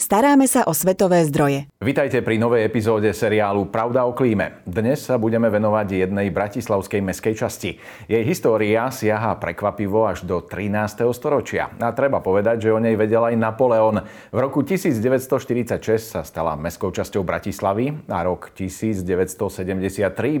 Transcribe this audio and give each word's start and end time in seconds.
Staráme 0.00 0.48
sa 0.48 0.64
o 0.64 0.72
svetové 0.72 1.20
zdroje. 1.28 1.68
Vitajte 1.76 2.24
pri 2.24 2.40
novej 2.40 2.64
epizóde 2.64 3.12
seriálu 3.12 3.68
Pravda 3.68 4.08
o 4.08 4.16
klíme. 4.16 4.64
Dnes 4.64 5.04
sa 5.04 5.20
budeme 5.20 5.52
venovať 5.52 6.08
jednej 6.08 6.32
bratislavskej 6.32 7.04
meskej 7.04 7.36
časti. 7.36 7.76
Jej 8.08 8.24
história 8.24 8.88
siaha 8.88 9.36
prekvapivo 9.36 10.08
až 10.08 10.24
do 10.24 10.40
13. 10.40 11.04
storočia. 11.12 11.68
A 11.76 11.92
treba 11.92 12.24
povedať, 12.24 12.64
že 12.64 12.72
o 12.72 12.80
nej 12.80 12.96
vedel 12.96 13.28
aj 13.28 13.36
Napoleon. 13.36 14.00
V 14.32 14.38
roku 14.40 14.64
1946 14.64 15.76
sa 16.00 16.24
stala 16.24 16.56
mestskou 16.56 16.88
časťou 16.96 17.20
Bratislavy 17.20 18.08
a 18.08 18.24
rok 18.24 18.56
1973 18.56 19.84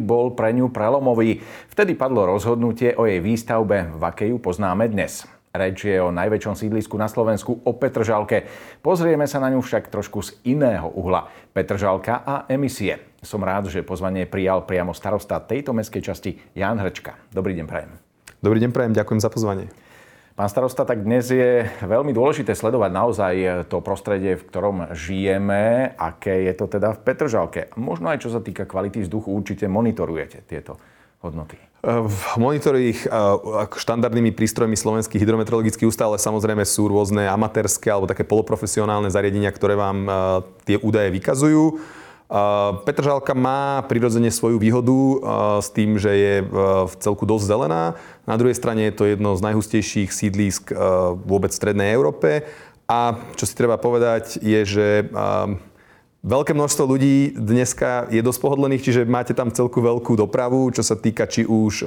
bol 0.00 0.32
pre 0.32 0.56
ňu 0.56 0.72
prelomový. 0.72 1.44
Vtedy 1.68 2.00
padlo 2.00 2.24
rozhodnutie 2.24 2.96
o 2.96 3.04
jej 3.04 3.20
výstavbe, 3.20 3.92
v 3.92 4.02
akej 4.08 4.32
ju 4.32 4.40
poznáme 4.40 4.88
dnes. 4.88 5.28
Reč 5.50 5.82
je 5.82 5.98
o 5.98 6.14
najväčšom 6.14 6.54
sídlisku 6.54 6.94
na 6.94 7.10
Slovensku, 7.10 7.58
o 7.66 7.72
Petržalke. 7.74 8.46
Pozrieme 8.86 9.26
sa 9.26 9.42
na 9.42 9.50
ňu 9.50 9.58
však 9.58 9.90
trošku 9.90 10.22
z 10.22 10.38
iného 10.46 10.86
uhla. 10.94 11.26
Petržalka 11.50 12.22
a 12.22 12.46
emisie. 12.46 13.02
Som 13.18 13.42
rád, 13.42 13.66
že 13.66 13.82
pozvanie 13.82 14.30
prijal 14.30 14.62
priamo 14.62 14.94
starosta 14.94 15.42
tejto 15.42 15.74
mestskej 15.74 16.06
časti 16.06 16.30
Jan 16.54 16.78
Hrčka. 16.78 17.18
Dobrý 17.34 17.58
deň, 17.58 17.66
prajem. 17.66 17.90
Dobrý 18.38 18.62
deň, 18.62 18.70
prajem. 18.70 18.94
Ďakujem 18.94 19.20
za 19.20 19.30
pozvanie. 19.34 19.66
Pán 20.38 20.46
starosta, 20.46 20.86
tak 20.86 21.02
dnes 21.02 21.26
je 21.26 21.66
veľmi 21.82 22.14
dôležité 22.14 22.54
sledovať 22.54 22.90
naozaj 22.94 23.34
to 23.66 23.82
prostredie, 23.82 24.38
v 24.38 24.46
ktorom 24.46 24.94
žijeme, 24.94 25.92
aké 25.98 26.46
je 26.46 26.54
to 26.54 26.70
teda 26.70 26.94
v 26.94 27.02
Petržalke. 27.02 27.74
Možno 27.74 28.08
aj 28.08 28.22
čo 28.22 28.30
sa 28.30 28.38
týka 28.38 28.70
kvality 28.70 29.02
vzduchu, 29.02 29.34
určite 29.34 29.66
monitorujete 29.66 30.46
tieto 30.46 30.78
hodnoty. 31.26 31.69
Monitori 32.36 32.92
ich 32.92 33.08
štandardnými 33.72 34.36
prístrojmi 34.36 34.76
Slovenský 34.76 35.16
hydrometeorologický 35.16 35.88
ústav, 35.88 36.12
ale 36.12 36.20
samozrejme 36.20 36.60
sú 36.68 36.92
rôzne 36.92 37.24
amatérske 37.24 37.88
alebo 37.88 38.04
také 38.04 38.20
poloprofesionálne 38.20 39.08
zariadenia, 39.08 39.48
ktoré 39.48 39.80
vám 39.80 40.04
tie 40.68 40.76
údaje 40.76 41.08
vykazujú. 41.08 41.80
Petržalka 42.84 43.32
má 43.34 43.82
prirodzene 43.88 44.28
svoju 44.28 44.60
výhodu 44.60 44.98
s 45.64 45.72
tým, 45.72 45.96
že 45.96 46.12
je 46.14 46.34
v 46.84 46.94
celku 47.00 47.24
dosť 47.24 47.48
zelená. 47.48 47.96
Na 48.28 48.36
druhej 48.36 48.54
strane 48.54 48.86
je 48.86 48.94
to 48.94 49.08
jedno 49.08 49.34
z 49.34 49.50
najhustejších 49.50 50.12
sídlisk 50.12 50.70
vôbec 51.24 51.50
v 51.50 51.58
Strednej 51.58 51.96
Európe. 51.96 52.44
A 52.86 53.18
čo 53.40 53.48
si 53.48 53.56
treba 53.56 53.80
povedať 53.80 54.36
je, 54.38 54.60
že 54.68 54.86
Veľké 56.20 56.52
množstvo 56.52 56.84
ľudí 56.84 57.32
dneska 57.32 58.04
je 58.12 58.20
dosť 58.20 58.44
pohodlených, 58.44 58.84
čiže 58.84 59.08
máte 59.08 59.32
tam 59.32 59.48
celku 59.48 59.80
veľkú 59.80 60.20
dopravu, 60.20 60.68
čo 60.68 60.84
sa 60.84 60.92
týka 60.92 61.24
či 61.24 61.48
už 61.48 61.80
e, 61.80 61.84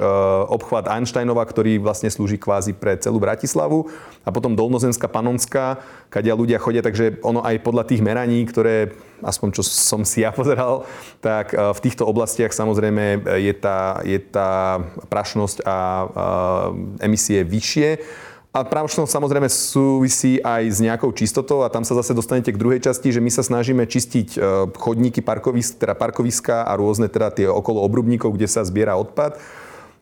obchvat 0.50 0.90
Einsteinova, 0.90 1.46
ktorý 1.46 1.78
vlastne 1.78 2.10
slúži 2.10 2.34
kvázi 2.34 2.74
pre 2.74 2.98
celú 2.98 3.22
Bratislavu 3.22 3.86
a 4.26 4.34
potom 4.34 4.58
Dolnozemská 4.58 5.06
Panonská, 5.06 5.78
kadia 6.10 6.34
ľudia 6.34 6.58
chodia, 6.58 6.82
takže 6.82 7.22
ono 7.22 7.46
aj 7.46 7.62
podľa 7.62 7.86
tých 7.86 8.02
meraní, 8.02 8.42
ktoré 8.42 8.98
aspoň 9.22 9.54
čo 9.54 9.62
som 9.62 10.02
si 10.02 10.26
ja 10.26 10.34
pozeral, 10.42 10.82
tak 11.22 11.54
e, 11.54 11.70
v 11.70 11.78
týchto 11.86 12.02
oblastiach 12.02 12.50
samozrejme 12.50 13.38
je 13.38 13.54
tá, 13.54 14.02
je 14.02 14.18
tá 14.18 14.82
prašnosť 15.14 15.62
a 15.62 15.78
e, 15.78 16.06
emisie 17.06 17.46
vyššie. 17.46 18.02
A 18.54 18.62
právočnosť 18.62 19.10
samozrejme 19.10 19.50
súvisí 19.50 20.38
aj 20.38 20.62
s 20.70 20.78
nejakou 20.78 21.10
čistotou 21.10 21.66
a 21.66 21.72
tam 21.74 21.82
sa 21.82 21.98
zase 21.98 22.14
dostanete 22.14 22.54
k 22.54 22.60
druhej 22.62 22.86
časti, 22.86 23.10
že 23.10 23.18
my 23.18 23.26
sa 23.26 23.42
snažíme 23.42 23.82
čistiť 23.82 24.28
e, 24.30 24.70
chodníky, 24.78 25.26
parkovisk, 25.26 25.82
teda 25.82 25.98
parkoviska 25.98 26.62
a 26.62 26.78
rôzne 26.78 27.10
teda 27.10 27.34
tie 27.34 27.50
okolo 27.50 27.82
obrubníkov, 27.82 28.30
kde 28.38 28.46
sa 28.46 28.62
zbiera 28.62 28.94
odpad. 28.94 29.42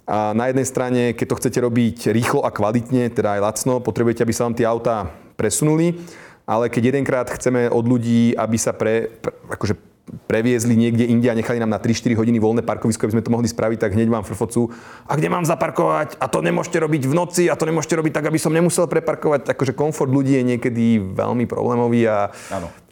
A 0.05 0.37
na 0.37 0.53
jednej 0.53 0.69
strane, 0.69 1.03
keď 1.16 1.26
to 1.32 1.38
chcete 1.41 1.59
robiť 1.65 2.12
rýchlo 2.12 2.44
a 2.44 2.53
kvalitne, 2.53 3.09
teda 3.09 3.41
aj 3.41 3.41
lacno, 3.41 3.81
potrebujete, 3.81 4.21
aby 4.21 4.37
sa 4.37 4.44
vám 4.44 4.56
tie 4.60 4.69
autá 4.69 5.09
presunuli, 5.41 5.97
ale 6.44 6.69
keď 6.69 6.93
jedenkrát 6.93 7.32
chceme 7.32 7.72
od 7.72 7.88
ľudí, 7.88 8.37
aby 8.37 8.60
sa 8.60 8.76
pre, 8.76 9.16
pre 9.16 9.32
akože 9.49 9.91
previezli 10.26 10.74
niekde 10.74 11.06
inde 11.06 11.30
a 11.30 11.38
nechali 11.38 11.62
nám 11.62 11.70
na 11.70 11.78
3-4 11.78 12.18
hodiny 12.18 12.42
voľné 12.42 12.62
parkovisko, 12.66 13.06
aby 13.06 13.14
sme 13.18 13.24
to 13.24 13.32
mohli 13.32 13.46
spraviť, 13.46 13.78
tak 13.78 13.94
hneď 13.94 14.08
vám 14.10 14.26
frfocu. 14.26 14.68
A 15.06 15.14
kde 15.14 15.30
mám 15.30 15.46
zaparkovať? 15.46 16.18
A 16.18 16.26
to 16.26 16.42
nemôžete 16.42 16.78
robiť 16.82 17.02
v 17.06 17.14
noci 17.14 17.42
a 17.46 17.54
to 17.54 17.64
nemôžete 17.64 17.94
robiť 17.94 18.12
tak, 18.12 18.26
aby 18.26 18.38
som 18.38 18.50
nemusel 18.50 18.90
preparkovať. 18.90 19.46
Takže 19.46 19.72
komfort 19.78 20.10
ľudí 20.10 20.34
je 20.34 20.48
niekedy 20.56 20.98
veľmi 20.98 21.46
problémový 21.46 22.10
a, 22.10 22.34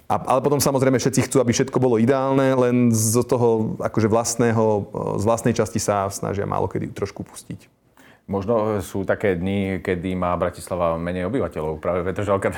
a, 0.07 0.15
ale 0.17 0.41
potom 0.41 0.63
samozrejme 0.63 1.03
všetci 1.03 1.27
chcú, 1.27 1.43
aby 1.43 1.51
všetko 1.51 1.83
bolo 1.83 1.99
ideálne, 1.99 2.55
len 2.55 2.95
z 2.95 3.27
toho 3.27 3.75
akože 3.83 4.07
vlastného, 4.07 4.65
z 5.19 5.25
vlastnej 5.27 5.55
časti 5.55 5.83
sa 5.83 6.07
snažia 6.15 6.47
málo 6.47 6.71
kedy 6.71 6.95
trošku 6.95 7.27
pustiť. 7.27 7.80
Možno 8.31 8.79
sú 8.79 9.03
také 9.03 9.35
dni, 9.35 9.83
kedy 9.83 10.15
má 10.15 10.37
Bratislava 10.39 10.95
menej 11.01 11.27
obyvateľov, 11.27 11.83
práve 11.83 12.07
Petržalka. 12.07 12.55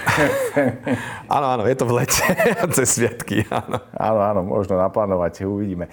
áno, 1.36 1.46
áno, 1.58 1.62
je 1.64 1.76
to 1.78 1.88
v 1.88 2.02
lete, 2.02 2.24
cez 2.76 2.88
sviatky, 2.98 3.48
áno. 3.48 3.80
Áno, 3.96 4.20
áno, 4.20 4.40
možno 4.44 4.76
naplánovať, 4.76 5.48
uvidíme. 5.48 5.88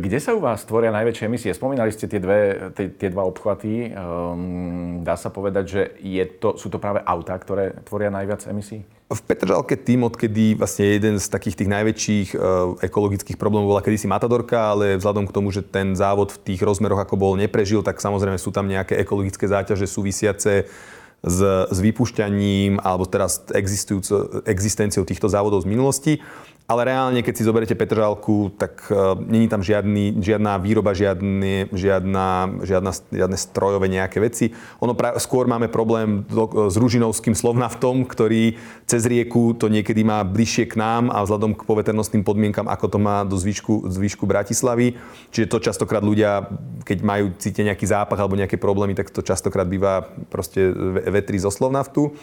Kde 0.00 0.18
sa 0.22 0.32
u 0.32 0.40
vás 0.40 0.64
tvoria 0.64 0.88
najväčšie 0.94 1.28
emisie? 1.28 1.50
Spomínali 1.52 1.92
ste 1.92 2.08
tie, 2.08 2.16
dve, 2.16 2.72
tie, 2.72 2.88
tie 2.96 3.08
dva 3.12 3.28
obchvaty. 3.28 3.92
Um, 3.92 5.04
dá 5.04 5.20
sa 5.20 5.28
povedať, 5.28 5.64
že 5.68 5.82
je 6.00 6.24
to, 6.24 6.56
sú 6.56 6.72
to 6.72 6.80
práve 6.80 7.04
autá, 7.04 7.36
ktoré 7.36 7.76
tvoria 7.84 8.08
najviac 8.08 8.48
emisí? 8.48 8.88
V 9.10 9.20
Petržalke 9.26 9.74
tým, 9.74 10.06
odkedy 10.06 10.54
vlastne 10.54 10.86
jeden 10.86 11.18
z 11.18 11.26
takých 11.26 11.58
tých 11.58 11.70
najväčších 11.74 12.28
e, 12.30 12.36
ekologických 12.86 13.34
problémov 13.34 13.74
bola 13.74 13.82
kedysi 13.82 14.06
Matadorka, 14.06 14.70
ale 14.70 14.94
vzhľadom 15.02 15.26
k 15.26 15.34
tomu, 15.34 15.50
že 15.50 15.66
ten 15.66 15.98
závod 15.98 16.30
v 16.30 16.54
tých 16.54 16.62
rozmeroch 16.62 17.02
ako 17.02 17.18
bol 17.18 17.32
neprežil, 17.34 17.82
tak 17.82 17.98
samozrejme 17.98 18.38
sú 18.38 18.54
tam 18.54 18.70
nejaké 18.70 18.94
ekologické 19.02 19.50
záťaže 19.50 19.90
súvisiace 19.90 20.70
s, 21.26 21.38
s 21.66 21.78
vypúšťaním 21.82 22.78
alebo 22.80 23.02
teraz 23.04 23.44
existenciou 24.46 25.04
týchto 25.04 25.26
závodov 25.26 25.66
z 25.66 25.70
minulosti. 25.74 26.12
Ale 26.70 26.86
reálne, 26.86 27.18
keď 27.26 27.34
si 27.34 27.42
zoberiete 27.42 27.74
Petržalku, 27.74 28.54
tak 28.54 28.86
uh, 28.94 29.18
není 29.18 29.50
tam 29.50 29.58
žiadny, 29.58 30.22
žiadna 30.22 30.54
výroba, 30.62 30.94
žiadny, 30.94 31.66
žiadna, 31.74 32.62
žiadna, 32.62 32.92
žiadne 33.10 33.34
strojové 33.34 33.90
nejaké 33.90 34.22
veci. 34.22 34.54
Ono 34.78 34.94
pra, 34.94 35.18
skôr 35.18 35.50
máme 35.50 35.66
problém 35.66 36.22
do, 36.30 36.70
s 36.70 36.78
Ružinovským 36.78 37.34
slovnaftom, 37.34 38.06
ktorý 38.06 38.54
cez 38.86 39.02
rieku 39.02 39.50
to 39.58 39.66
niekedy 39.66 40.06
má 40.06 40.22
bližšie 40.22 40.70
k 40.70 40.78
nám 40.78 41.10
a 41.10 41.26
vzhľadom 41.26 41.58
k 41.58 41.66
poveternostným 41.66 42.22
podmienkam, 42.22 42.70
ako 42.70 42.86
to 42.86 42.98
má 43.02 43.26
do 43.26 43.34
zvyšku, 43.34 43.90
zvyšku 43.90 44.22
Bratislavy. 44.30 44.94
Čiže 45.34 45.50
to 45.50 45.58
častokrát 45.58 46.06
ľudia, 46.06 46.54
keď 46.86 46.98
majú 47.02 47.34
cítiť 47.34 47.66
nejaký 47.66 47.90
zápach 47.90 48.22
alebo 48.22 48.38
nejaké 48.38 48.62
problémy, 48.62 48.94
tak 48.94 49.10
to 49.10 49.26
častokrát 49.26 49.66
býva 49.66 50.06
proste 50.30 50.70
vetri 51.10 51.42
zo 51.42 51.50
slovnaftu. 51.50 52.14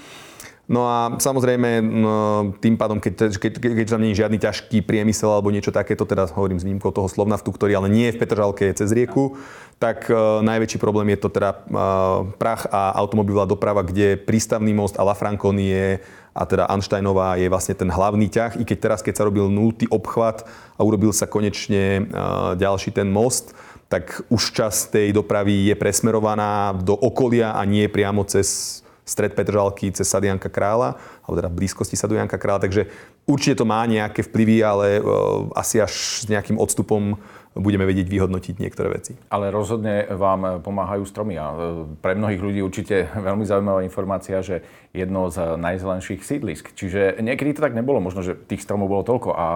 No 0.68 0.84
a 0.84 1.16
samozrejme, 1.16 1.80
no, 1.80 2.14
tým 2.60 2.76
pádom, 2.76 3.00
keď, 3.00 3.40
keď, 3.40 3.56
keď, 3.56 3.88
tam 3.88 4.04
nie 4.04 4.12
je 4.12 4.20
žiadny 4.20 4.36
ťažký 4.36 4.84
priemysel 4.84 5.32
alebo 5.32 5.48
niečo 5.48 5.72
takéto, 5.72 6.04
teda 6.04 6.28
hovorím 6.36 6.60
s 6.60 6.68
výnimkou 6.68 6.92
toho 6.92 7.08
Slovnaftu, 7.08 7.56
ktorý 7.56 7.80
ale 7.80 7.88
nie 7.88 8.12
je 8.12 8.20
v 8.20 8.20
Petržalke, 8.20 8.68
je 8.68 8.84
cez 8.84 8.92
rieku, 8.92 9.40
tak 9.80 10.12
uh, 10.12 10.44
najväčší 10.44 10.76
problém 10.76 11.16
je 11.16 11.24
to 11.24 11.32
teda 11.32 11.56
uh, 11.56 12.28
prach 12.36 12.68
a 12.68 12.92
automobilová 13.00 13.48
doprava, 13.48 13.80
kde 13.80 14.20
prístavný 14.20 14.76
most 14.76 15.00
a 15.00 15.08
La 15.08 15.16
Franconie 15.16 16.04
a 16.36 16.44
teda 16.44 16.68
Anštajnová 16.68 17.40
je 17.40 17.48
vlastne 17.48 17.72
ten 17.72 17.88
hlavný 17.88 18.28
ťah, 18.28 18.60
i 18.60 18.68
keď 18.68 18.78
teraz, 18.84 19.00
keď 19.00 19.24
sa 19.24 19.28
robil 19.32 19.48
nultý 19.48 19.88
obchvat 19.88 20.44
a 20.76 20.84
urobil 20.84 21.16
sa 21.16 21.32
konečne 21.32 22.12
uh, 22.12 22.60
ďalší 22.60 22.92
ten 22.92 23.08
most, 23.08 23.56
tak 23.88 24.20
už 24.28 24.52
časť 24.52 25.00
tej 25.00 25.08
dopravy 25.16 25.72
je 25.72 25.76
presmerovaná 25.80 26.76
do 26.76 26.92
okolia 26.92 27.56
a 27.56 27.64
nie 27.64 27.88
priamo 27.88 28.28
cez 28.28 28.84
stred 29.08 29.32
Petržalky 29.32 29.96
cez 29.96 30.04
Sadianka 30.12 30.52
Krála, 30.52 31.00
alebo 31.24 31.36
teda 31.40 31.48
blízkosti 31.48 31.96
Sadianka 31.96 32.36
Krála, 32.36 32.68
takže 32.68 32.92
určite 33.24 33.64
to 33.64 33.66
má 33.66 33.88
nejaké 33.88 34.28
vplyvy, 34.28 34.58
ale 34.60 34.88
uh, 35.00 35.48
asi 35.56 35.80
až 35.80 36.22
s 36.22 36.28
nejakým 36.28 36.60
odstupom 36.60 37.16
budeme 37.58 37.90
vedieť 37.90 38.06
vyhodnotiť 38.06 38.56
niektoré 38.62 38.94
veci. 38.94 39.18
Ale 39.34 39.50
rozhodne 39.50 40.06
vám 40.14 40.62
pomáhajú 40.62 41.04
stromy 41.10 41.42
a 41.42 41.48
e, 41.50 41.56
pre 42.00 42.14
mnohých 42.14 42.38
ľudí 42.38 42.62
určite 42.62 43.10
veľmi 43.18 43.50
zaujímavá 43.50 43.82
informácia, 43.82 44.46
že 44.46 44.62
jedno 44.94 45.34
z 45.34 45.58
najzelenších 45.58 46.22
sídlisk. 46.22 46.78
Čiže 46.78 47.18
niekedy 47.18 47.58
to 47.58 47.66
tak 47.66 47.74
nebolo, 47.74 47.98
možno, 47.98 48.22
že 48.22 48.38
tých 48.38 48.62
stromov 48.62 48.94
bolo 48.94 49.02
toľko 49.02 49.34
a 49.34 49.48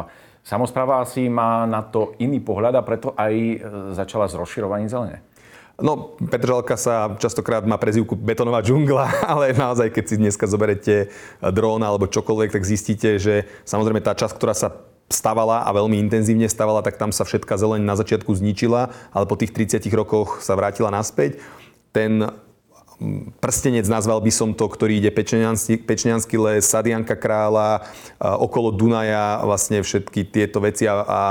Samozpráva 0.42 1.06
asi 1.06 1.30
má 1.30 1.70
na 1.70 1.86
to 1.86 2.18
iný 2.18 2.42
pohľad 2.42 2.74
a 2.74 2.82
preto 2.82 3.14
aj 3.14 3.34
e, 3.38 3.58
začala 3.94 4.26
s 4.26 4.34
rozširovaním 4.34 4.90
zelene. 4.90 5.22
No, 5.80 6.20
Petržalka 6.20 6.76
sa 6.76 7.16
častokrát 7.16 7.64
má 7.64 7.80
prezivku 7.80 8.18
betonová 8.18 8.60
džungla, 8.60 9.08
ale 9.32 9.56
naozaj, 9.56 9.94
keď 9.94 10.04
si 10.06 10.16
dneska 10.20 10.46
zoberete 10.50 11.14
drón 11.40 11.82
alebo 11.86 12.12
čokoľvek, 12.12 12.58
tak 12.58 12.68
zistíte, 12.68 13.22
že 13.22 13.48
samozrejme 13.64 14.04
tá 14.04 14.12
časť, 14.12 14.34
ktorá 14.36 14.52
sa 14.52 14.76
stavala 15.12 15.68
a 15.68 15.70
veľmi 15.76 16.00
intenzívne 16.00 16.48
stavala, 16.48 16.80
tak 16.82 16.96
tam 16.96 17.12
sa 17.12 17.28
všetka 17.28 17.60
zeleň 17.60 17.84
na 17.84 18.00
začiatku 18.00 18.32
zničila, 18.32 18.92
ale 19.12 19.26
po 19.28 19.36
tých 19.36 19.52
30 19.52 19.84
rokoch 19.92 20.40
sa 20.40 20.56
vrátila 20.56 20.88
naspäť. 20.88 21.44
Ten 21.92 22.32
prstenec, 23.42 23.90
nazval 23.90 24.22
by 24.22 24.30
som 24.30 24.54
to, 24.54 24.66
ktorý 24.70 25.02
ide 25.02 25.12
Pečeniansky 25.12 26.38
les, 26.38 26.64
Sadianka 26.64 27.18
kráľa, 27.18 27.90
okolo 28.22 28.70
Dunaja, 28.70 29.42
vlastne 29.42 29.82
všetky 29.82 30.30
tieto 30.30 30.62
veci 30.62 30.86
a, 30.86 31.02
a 31.02 31.22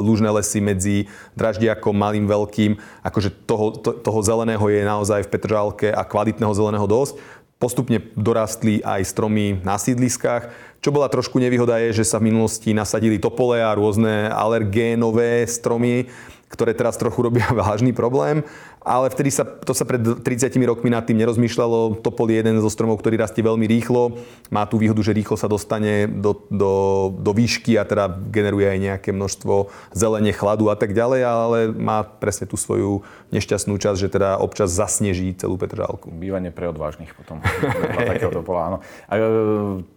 lúžne 0.00 0.32
lesy 0.32 0.64
medzi 0.64 0.96
Draždiakom, 1.36 1.92
Malým, 1.92 2.24
Veľkým. 2.24 2.80
Akože 3.04 3.30
toho, 3.44 3.76
to, 3.76 3.92
toho 3.92 4.20
zeleného 4.24 4.64
je 4.66 4.82
naozaj 4.82 5.28
v 5.28 5.32
Petržálke 5.32 5.88
a 5.92 6.02
kvalitného 6.02 6.52
zeleného 6.56 6.88
dosť. 6.88 7.20
Postupne 7.56 8.04
dorastli 8.12 8.84
aj 8.84 9.16
stromy 9.16 9.60
na 9.64 9.80
sídliskách. 9.80 10.52
Čo 10.84 10.92
bola 10.92 11.08
trošku 11.08 11.40
nevýhoda 11.40 11.80
je, 11.80 12.04
že 12.04 12.04
sa 12.04 12.20
v 12.20 12.28
minulosti 12.28 12.76
nasadili 12.76 13.16
topole 13.16 13.64
a 13.64 13.72
rôzne 13.72 14.28
alergénové 14.28 15.48
stromy, 15.48 16.06
ktoré 16.46 16.72
teraz 16.72 16.96
trochu 16.96 17.20
robia 17.26 17.48
vážny 17.66 17.90
problém 17.92 18.46
ale 18.86 19.10
vtedy 19.10 19.34
sa, 19.34 19.42
to 19.42 19.74
sa 19.74 19.82
pred 19.82 19.98
30 19.98 20.54
rokmi 20.62 20.94
nad 20.94 21.02
tým 21.02 21.18
nerozmýšľalo. 21.18 21.98
Topol 22.06 22.30
je 22.30 22.38
jeden 22.38 22.62
zo 22.62 22.70
stromov, 22.70 23.02
ktorý 23.02 23.18
rastie 23.18 23.42
veľmi 23.42 23.66
rýchlo. 23.66 24.14
Má 24.54 24.62
tú 24.70 24.78
výhodu, 24.78 25.02
že 25.02 25.10
rýchlo 25.10 25.34
sa 25.34 25.50
dostane 25.50 26.06
do, 26.06 26.38
do, 26.46 27.10
do 27.10 27.34
výšky 27.34 27.74
a 27.74 27.82
teda 27.82 28.14
generuje 28.30 28.70
aj 28.70 28.78
nejaké 28.78 29.10
množstvo 29.10 29.74
zelene, 29.90 30.30
chladu 30.30 30.70
a 30.70 30.78
tak 30.78 30.94
ďalej, 30.94 31.20
ale 31.26 31.58
má 31.74 32.06
presne 32.06 32.46
tú 32.46 32.54
svoju 32.54 33.02
nešťastnú 33.34 33.74
časť, 33.74 33.98
že 33.98 34.06
teda 34.06 34.38
občas 34.38 34.70
zasneží 34.70 35.34
celú 35.34 35.58
Petržálku. 35.58 36.14
Bývanie 36.14 36.54
pre 36.54 36.70
odvážnych 36.70 37.10
potom. 37.18 37.42
takého 38.14 38.30
topola, 38.30 38.60
áno. 38.70 38.78
A, 39.10 39.14
e, 39.18 39.22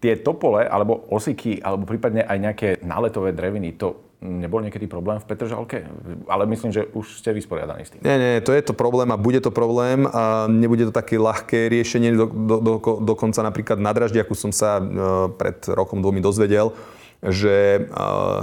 tie 0.02 0.18
topole, 0.18 0.66
alebo 0.66 1.06
osiky, 1.14 1.62
alebo 1.62 1.86
prípadne 1.86 2.26
aj 2.26 2.38
nejaké 2.42 2.68
náletové 2.82 3.38
dreviny, 3.38 3.78
to 3.78 4.09
nebol 4.20 4.60
niekedy 4.60 4.84
problém 4.88 5.20
v 5.20 5.26
Petržalke? 5.32 5.88
Ale 6.28 6.44
myslím, 6.52 6.76
že 6.76 6.84
už 6.92 7.24
ste 7.24 7.32
vysporiadaní 7.32 7.88
s 7.88 7.96
tým. 7.96 8.04
Nie, 8.04 8.20
nie, 8.20 8.44
to 8.44 8.52
je 8.52 8.62
to 8.62 8.76
problém 8.76 9.08
a 9.16 9.18
bude 9.18 9.40
to 9.40 9.52
problém 9.52 10.04
a 10.12 10.46
nebude 10.52 10.92
to 10.92 10.94
také 10.96 11.16
ľahké 11.16 11.72
riešenie. 11.72 12.12
Do, 12.20 12.28
do, 12.28 12.56
do, 12.60 12.74
dokonca 13.00 13.40
napríklad 13.40 13.80
na 13.80 13.96
Draždiaku 13.96 14.36
som 14.36 14.52
sa 14.52 14.80
e, 14.80 14.84
pred 15.40 15.64
rokom 15.72 16.04
dvomi 16.04 16.20
dozvedel, 16.20 16.76
že 17.20 17.84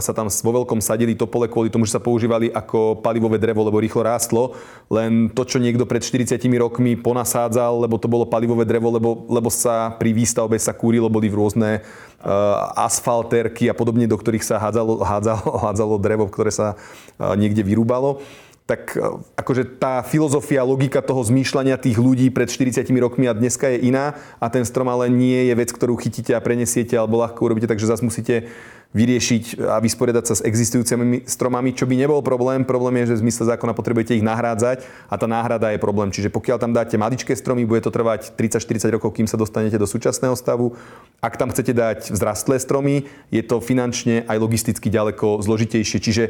sa 0.05 0.13
tam 0.13 0.29
vo 0.29 0.53
veľkom 0.53 0.85
sadili 0.85 1.17
topole 1.17 1.49
kvôli 1.49 1.73
tomu, 1.73 1.89
že 1.89 1.97
sa 1.97 2.03
používali 2.03 2.53
ako 2.53 3.01
palivové 3.01 3.41
drevo, 3.41 3.65
lebo 3.65 3.81
rýchlo 3.81 4.05
rástlo. 4.05 4.53
Len 4.93 5.33
to, 5.33 5.49
čo 5.49 5.57
niekto 5.57 5.89
pred 5.89 6.05
40 6.05 6.37
rokmi 6.61 6.93
ponasádzal, 7.01 7.89
lebo 7.89 7.97
to 7.97 8.05
bolo 8.05 8.29
palivové 8.29 8.69
drevo, 8.69 8.93
lebo, 8.93 9.25
lebo 9.33 9.49
sa 9.49 9.97
pri 9.97 10.13
výstavbe 10.13 10.61
sa 10.61 10.77
kúrilo, 10.77 11.09
boli 11.09 11.33
v 11.33 11.41
rôzne 11.41 11.71
uh, 11.81 12.85
asfalterky 12.85 13.73
a 13.73 13.75
podobne, 13.75 14.05
do 14.05 14.21
ktorých 14.21 14.45
sa 14.45 14.61
hádzalo, 14.61 15.01
hádzalo, 15.01 15.49
hádzalo 15.73 15.95
drevo, 15.97 16.29
ktoré 16.29 16.53
sa 16.53 16.77
uh, 16.77 17.33
niekde 17.33 17.65
vyrúbalo 17.65 18.21
tak 18.67 18.99
akože 19.39 19.79
tá 19.79 20.03
filozofia, 20.03 20.67
logika 20.67 20.99
toho 20.99 21.23
zmýšľania 21.23 21.79
tých 21.79 22.03
ľudí 22.03 22.35
pred 22.35 22.51
40 22.51 22.83
rokmi 22.99 23.31
a 23.31 23.39
dneska 23.39 23.71
je 23.71 23.87
iná 23.87 24.19
a 24.43 24.51
ten 24.51 24.67
strom 24.67 24.91
ale 24.91 25.07
nie 25.07 25.47
je 25.47 25.55
vec, 25.55 25.71
ktorú 25.71 25.95
chytíte 25.95 26.35
a 26.35 26.43
prenesiete 26.43 26.99
alebo 26.99 27.23
ľahko 27.23 27.47
urobíte, 27.47 27.71
takže 27.71 27.87
zase 27.87 28.03
musíte 28.03 28.51
vyriešiť 28.97 29.61
a 29.61 29.77
vysporiadať 29.85 30.25
sa 30.25 30.35
s 30.41 30.45
existujúcimi 30.49 31.29
stromami, 31.29 31.77
čo 31.77 31.85
by 31.85 32.01
nebol 32.01 32.25
problém. 32.25 32.65
Problém 32.65 33.05
je, 33.05 33.13
že 33.13 33.21
v 33.21 33.29
zmysle 33.29 33.53
zákona 33.53 33.77
potrebujete 33.77 34.17
ich 34.17 34.25
nahrádzať 34.25 34.89
a 35.13 35.15
tá 35.21 35.29
náhrada 35.29 35.69
je 35.77 35.79
problém. 35.79 36.09
Čiže 36.09 36.33
pokiaľ 36.33 36.57
tam 36.57 36.73
dáte 36.73 36.97
maličké 36.97 37.37
stromy, 37.37 37.69
bude 37.69 37.85
to 37.85 37.93
trvať 37.93 38.33
30-40 38.41 38.97
rokov, 38.97 39.13
kým 39.13 39.29
sa 39.29 39.37
dostanete 39.37 39.77
do 39.77 39.85
súčasného 39.85 40.33
stavu. 40.33 40.73
Ak 41.21 41.37
tam 41.37 41.53
chcete 41.53 41.77
dať 41.77 42.09
vzrastlé 42.09 42.57
stromy, 42.57 43.05
je 43.29 43.45
to 43.45 43.61
finančne 43.61 44.25
aj 44.25 44.41
logisticky 44.41 44.89
ďaleko 44.89 45.45
zložitejšie. 45.45 45.99
Čiže 46.01 46.25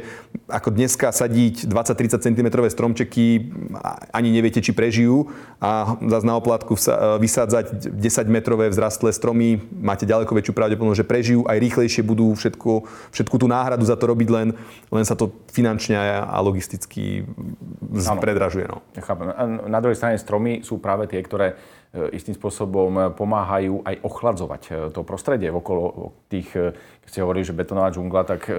ako 0.51 0.75
dneska 0.75 1.15
sadiť 1.15 1.71
20-30 1.71 2.19
cm 2.19 2.47
stromčeky, 2.67 3.53
ani 4.11 4.29
neviete, 4.35 4.59
či 4.59 4.75
prežijú 4.75 5.31
a 5.63 5.95
zase 6.03 6.25
na 6.27 6.35
oplátku 6.35 6.75
vysádzať 7.21 7.95
10 7.95 8.27
metrové 8.27 8.67
vzrastlé 8.73 9.13
stromy, 9.13 9.61
máte 9.71 10.03
ďaleko 10.03 10.33
väčšiu 10.33 10.53
pravdepodobnosť, 10.57 10.99
že 10.99 11.07
prežijú, 11.07 11.39
aj 11.45 11.57
rýchlejšie 11.61 12.01
budú 12.01 12.33
všetko 12.33 12.56
všetku, 12.57 12.73
všetku 13.13 13.35
tú 13.37 13.45
náhradu 13.45 13.85
za 13.85 13.93
to 13.93 14.09
robiť, 14.09 14.29
len, 14.33 14.47
len 14.89 15.05
sa 15.05 15.13
to 15.13 15.29
finančne 15.53 15.93
a 16.25 16.33
logisticky 16.41 17.21
predražuje. 18.17 18.65
No. 18.65 18.81
Ja 18.97 19.05
chápem. 19.05 19.29
A 19.29 19.43
na 19.69 19.77
druhej 19.77 19.93
strane 19.93 20.17
stromy 20.17 20.65
sú 20.65 20.81
práve 20.81 21.05
tie, 21.05 21.21
ktoré 21.21 21.53
e, 21.93 22.17
istým 22.17 22.33
spôsobom 22.33 23.13
pomáhajú 23.13 23.85
aj 23.85 23.95
ochladzovať 24.01 24.61
e, 24.65 24.71
to 24.89 25.05
prostredie 25.05 25.53
okolo 25.53 26.13
tých, 26.25 26.49
e, 26.57 26.73
keď 27.05 27.09
ste 27.13 27.21
hovorili, 27.21 27.45
že 27.45 27.53
betónová 27.53 27.93
džungla, 27.93 28.21
tak 28.25 28.49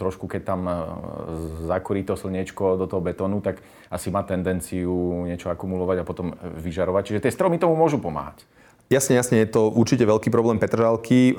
trošku 0.00 0.24
keď 0.24 0.42
tam 0.42 0.60
zakurí 1.68 2.02
to 2.02 2.16
slniečko 2.16 2.80
do 2.80 2.88
toho 2.88 3.04
betónu, 3.04 3.44
tak 3.44 3.60
asi 3.92 4.08
má 4.08 4.24
tendenciu 4.24 5.28
niečo 5.28 5.52
akumulovať 5.52 6.02
a 6.02 6.08
potom 6.08 6.32
vyžarovať. 6.58 7.12
Čiže 7.12 7.22
tie 7.28 7.34
stromy 7.36 7.60
tomu 7.60 7.76
môžu 7.76 8.00
pomáhať. 8.00 8.42
Jasne, 8.92 9.16
jasne, 9.16 9.40
je 9.40 9.48
to 9.48 9.72
určite 9.72 10.04
veľký 10.04 10.28
problém 10.28 10.60
Petržalky, 10.60 11.32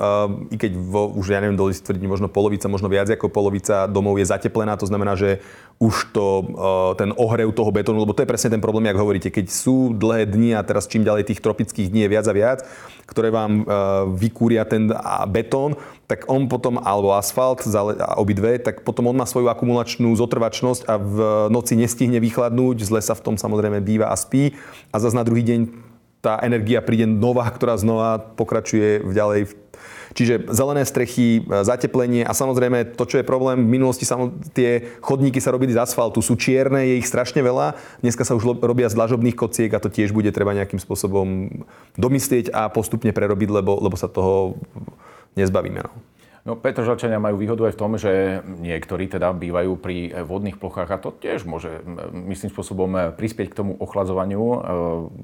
i 0.50 0.56
keď 0.58 0.72
vo, 0.82 1.14
už, 1.14 1.30
ja 1.30 1.38
neviem, 1.38 1.54
dole 1.54 1.78
tvrdí 1.78 2.10
možno 2.10 2.26
polovica, 2.26 2.66
možno 2.66 2.90
viac 2.90 3.06
ako 3.06 3.30
polovica 3.30 3.86
domov 3.86 4.18
je 4.18 4.26
zateplená, 4.26 4.74
to 4.82 4.90
znamená, 4.90 5.14
že 5.14 5.46
už 5.78 6.10
to, 6.10 6.26
ten 6.98 7.14
ohrev 7.14 7.54
toho 7.54 7.70
betónu, 7.70 8.02
lebo 8.02 8.18
to 8.18 8.26
je 8.26 8.32
presne 8.34 8.50
ten 8.58 8.64
problém, 8.66 8.90
ako 8.90 8.98
hovoríte, 8.98 9.30
keď 9.30 9.54
sú 9.54 9.94
dlhé 9.94 10.26
dni 10.26 10.58
a 10.58 10.66
teraz 10.66 10.90
čím 10.90 11.06
ďalej 11.06 11.30
tých 11.30 11.44
tropických 11.46 11.94
dní 11.94 12.10
je 12.10 12.14
viac 12.18 12.26
a 12.26 12.34
viac, 12.34 12.60
ktoré 13.06 13.30
vám 13.30 13.62
vykúria 14.18 14.66
ten 14.66 14.90
betón, 15.30 15.78
tak 16.10 16.26
on 16.26 16.50
potom, 16.50 16.82
alebo 16.82 17.14
asfalt, 17.14 17.62
obidve, 18.18 18.58
tak 18.58 18.82
potom 18.82 19.14
on 19.14 19.22
má 19.22 19.30
svoju 19.30 19.54
akumulačnú 19.54 20.18
zotrvačnosť 20.18 20.90
a 20.90 20.98
v 20.98 21.18
noci 21.54 21.78
nestihne 21.78 22.18
vychladnúť, 22.18 22.90
zle 22.90 23.06
sa 23.06 23.14
v 23.14 23.22
tom 23.22 23.36
samozrejme 23.38 23.86
býva 23.86 24.10
a 24.10 24.18
spí. 24.18 24.58
A 24.90 24.98
zase 24.98 25.14
na 25.14 25.22
druhý 25.22 25.46
deň 25.46 25.94
tá 26.26 26.42
energia 26.42 26.82
príde 26.82 27.06
nová, 27.06 27.46
ktorá 27.54 27.78
znova 27.78 28.18
pokračuje 28.18 29.06
v 29.06 29.14
ďalej. 29.14 29.42
Čiže 30.16 30.48
zelené 30.50 30.88
strechy, 30.88 31.44
e, 31.44 31.62
zateplenie 31.62 32.24
a 32.24 32.32
samozrejme 32.32 32.98
to, 32.98 33.04
čo 33.04 33.20
je 33.20 33.28
problém, 33.28 33.68
v 33.68 33.74
minulosti 33.78 34.08
tie 34.56 34.98
chodníky 35.04 35.44
sa 35.44 35.52
robili 35.52 35.76
z 35.76 35.84
asfaltu, 35.84 36.24
sú 36.24 36.40
čierne, 36.40 36.88
je 36.88 37.04
ich 37.04 37.10
strašne 37.10 37.44
veľa, 37.44 37.76
dneska 38.00 38.24
sa 38.24 38.34
už 38.34 38.64
robia 38.64 38.88
z 38.88 38.96
dlažobných 38.96 39.36
kociek 39.36 39.70
a 39.76 39.84
to 39.84 39.92
tiež 39.92 40.16
bude 40.16 40.32
treba 40.32 40.56
nejakým 40.56 40.80
spôsobom 40.80 41.52
domyslieť 42.00 42.50
a 42.56 42.72
postupne 42.72 43.12
prerobiť, 43.12 43.50
lebo, 43.62 43.76
lebo 43.84 44.00
sa 44.00 44.08
toho 44.08 44.56
nezbavíme. 45.36 45.84
No. 45.84 45.92
No, 46.46 46.54
Petržalčania 46.54 47.18
majú 47.18 47.42
výhodu 47.42 47.66
aj 47.66 47.74
v 47.74 47.82
tom, 47.82 47.98
že 47.98 48.46
niektorí 48.46 49.10
teda 49.10 49.34
bývajú 49.34 49.82
pri 49.82 50.14
vodných 50.22 50.62
plochách 50.62 50.90
a 50.94 51.02
to 51.02 51.10
tiež 51.10 51.42
môže, 51.50 51.82
myslím 52.14 52.54
spôsobom, 52.54 53.18
prispieť 53.18 53.50
k 53.50 53.58
tomu 53.66 53.74
ochladzovaniu 53.82 54.44
e, 54.46 54.58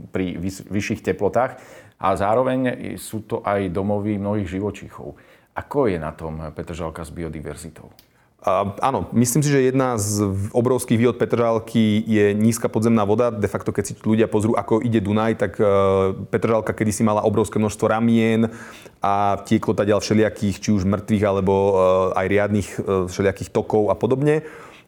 pri 0.10 0.42
vyšších 0.66 1.06
teplotách 1.06 1.62
a 2.02 2.08
zároveň 2.18 2.98
sú 2.98 3.22
to 3.22 3.46
aj 3.46 3.70
domovy 3.70 4.18
mnohých 4.18 4.50
živočíchov. 4.50 5.14
Ako 5.54 5.94
je 5.94 6.02
na 6.02 6.10
tom 6.10 6.42
Petržalka 6.58 7.06
s 7.06 7.14
biodiverzitou? 7.14 7.94
A, 8.42 8.74
áno, 8.82 9.06
myslím 9.14 9.46
si, 9.46 9.54
že 9.54 9.70
jedna 9.70 10.02
z 10.02 10.26
obrovských 10.50 10.98
výhod 10.98 11.22
Petržalky 11.22 12.02
je 12.10 12.34
nízka 12.34 12.74
podzemná 12.74 13.06
voda. 13.06 13.30
De 13.30 13.46
facto, 13.46 13.70
keď 13.70 13.84
si 13.86 13.94
ľudia 14.02 14.26
pozrú, 14.26 14.58
ako 14.58 14.82
ide 14.82 14.98
Dunaj, 14.98 15.38
tak 15.38 15.62
uh, 15.62 16.18
Petržalka 16.34 16.74
kedysi 16.74 17.06
mala 17.06 17.22
obrovské 17.22 17.62
množstvo 17.62 17.86
ramien 17.86 18.50
a 18.98 19.38
tieklo 19.46 19.78
ďal 19.78 20.02
všelijakých, 20.02 20.58
či 20.58 20.70
už 20.74 20.90
mŕtvych, 20.90 21.22
alebo 21.22 21.54
uh, 21.54 21.74
aj 22.18 22.26
riadných 22.26 22.70
všelijakých 23.14 23.54
tokov 23.54 23.94
a 23.94 23.96
podobne. 23.96 24.42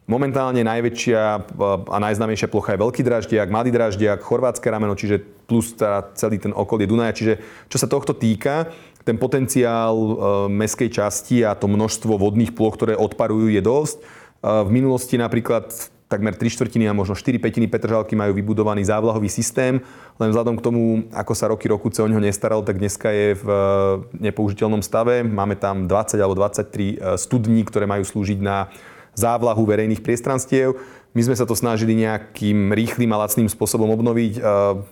Momentálne 0.04 0.60
najväčšia 0.60 1.20
a 1.88 1.96
najznámejšia 1.96 2.52
plocha 2.52 2.76
je 2.76 2.82
Veľký 2.84 3.00
Draždiak, 3.00 3.48
Malý 3.48 3.72
Draždiak, 3.72 4.20
Chorvátske 4.20 4.68
rameno, 4.68 4.92
čiže 4.92 5.16
plus 5.48 5.72
tá, 5.72 6.12
celý 6.12 6.36
ten 6.36 6.52
okolie 6.52 6.84
Dunaja. 6.84 7.16
Čiže 7.16 7.40
čo 7.72 7.80
sa 7.80 7.88
tohto 7.88 8.12
týka, 8.12 8.68
ten 9.04 9.20
potenciál 9.20 9.94
e, 9.94 10.12
meskej 10.48 10.88
časti 10.88 11.44
a 11.44 11.52
to 11.52 11.68
množstvo 11.68 12.16
vodných 12.16 12.56
ploch, 12.56 12.74
ktoré 12.74 12.96
odparujú, 12.96 13.52
je 13.52 13.60
dosť. 13.60 13.96
E, 14.00 14.02
v 14.64 14.70
minulosti 14.72 15.20
napríklad 15.20 15.68
takmer 16.08 16.32
3 16.36 16.48
štvrtiny 16.48 16.88
a 16.88 16.96
možno 16.96 17.12
4 17.12 17.36
petiny 17.40 17.68
Petržalky 17.68 18.16
majú 18.16 18.36
vybudovaný 18.36 18.84
závlahový 18.84 19.28
systém, 19.28 19.80
len 20.20 20.28
vzhľadom 20.32 20.56
k 20.60 20.64
tomu, 20.64 20.82
ako 21.12 21.32
sa 21.36 21.48
roky 21.52 21.68
rokuce 21.68 22.00
o 22.00 22.08
neho 22.08 22.20
nestaral, 22.20 22.64
tak 22.64 22.80
dneska 22.80 23.12
je 23.12 23.36
v 23.36 23.46
e, 23.46 23.56
nepoužiteľnom 24.32 24.80
stave. 24.80 25.20
Máme 25.20 25.60
tam 25.60 25.84
20 25.84 26.16
alebo 26.24 26.34
23 26.40 27.20
studní, 27.20 27.60
ktoré 27.68 27.84
majú 27.84 28.08
slúžiť 28.08 28.40
na 28.40 28.72
závlahu 29.14 29.62
verejných 29.62 30.02
priestranstiev. 30.02 30.74
My 31.14 31.22
sme 31.22 31.38
sa 31.38 31.46
to 31.46 31.54
snažili 31.54 31.94
nejakým 31.94 32.74
rýchlým 32.74 33.14
a 33.14 33.22
lacným 33.22 33.46
spôsobom 33.46 33.86
obnoviť. 33.94 34.42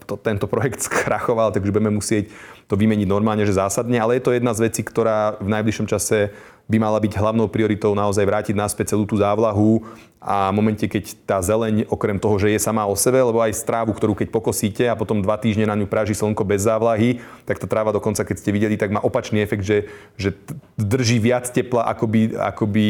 To, 0.06 0.14
tento 0.14 0.46
projekt 0.46 0.78
skrachoval, 0.86 1.50
takže 1.50 1.74
budeme 1.74 1.90
musieť 1.90 2.30
to 2.70 2.78
vymeniť 2.78 3.10
normálne, 3.10 3.42
že 3.42 3.58
zásadne, 3.58 3.98
ale 3.98 4.16
je 4.16 4.24
to 4.24 4.32
jedna 4.32 4.54
z 4.54 4.70
vecí, 4.70 4.86
ktorá 4.86 5.36
v 5.42 5.50
najbližšom 5.50 5.90
čase 5.90 6.30
by 6.70 6.76
mala 6.78 6.98
byť 7.02 7.12
hlavnou 7.18 7.50
prioritou 7.50 7.92
naozaj 7.92 8.24
vrátiť 8.24 8.54
naspäť 8.56 8.94
celú 8.94 9.04
tú 9.04 9.18
závlahu 9.18 9.82
a 10.22 10.54
v 10.54 10.54
momente, 10.54 10.86
keď 10.86 11.18
tá 11.26 11.42
zeleň, 11.42 11.90
okrem 11.90 12.14
toho, 12.14 12.38
že 12.38 12.54
je 12.54 12.62
sama 12.62 12.86
o 12.86 12.94
sebe, 12.94 13.18
lebo 13.18 13.42
aj 13.42 13.58
strávu, 13.58 13.90
ktorú 13.90 14.14
keď 14.14 14.30
pokosíte 14.30 14.86
a 14.86 14.94
potom 14.94 15.18
dva 15.18 15.34
týždne 15.34 15.66
na 15.66 15.74
ňu 15.74 15.90
praží 15.90 16.14
slnko 16.14 16.46
bez 16.46 16.62
závlahy, 16.62 17.18
tak 17.42 17.58
tá 17.58 17.66
tráva 17.66 17.90
dokonca, 17.90 18.22
keď 18.22 18.36
ste 18.38 18.54
videli, 18.54 18.78
tak 18.78 18.94
má 18.94 19.02
opačný 19.02 19.42
efekt, 19.42 19.66
že, 19.66 19.90
že 20.14 20.30
drží 20.78 21.18
viac 21.18 21.50
tepla, 21.50 21.90
ako 21.90 22.06
by, 22.06 22.20
ako 22.38 22.64
by 22.70 22.86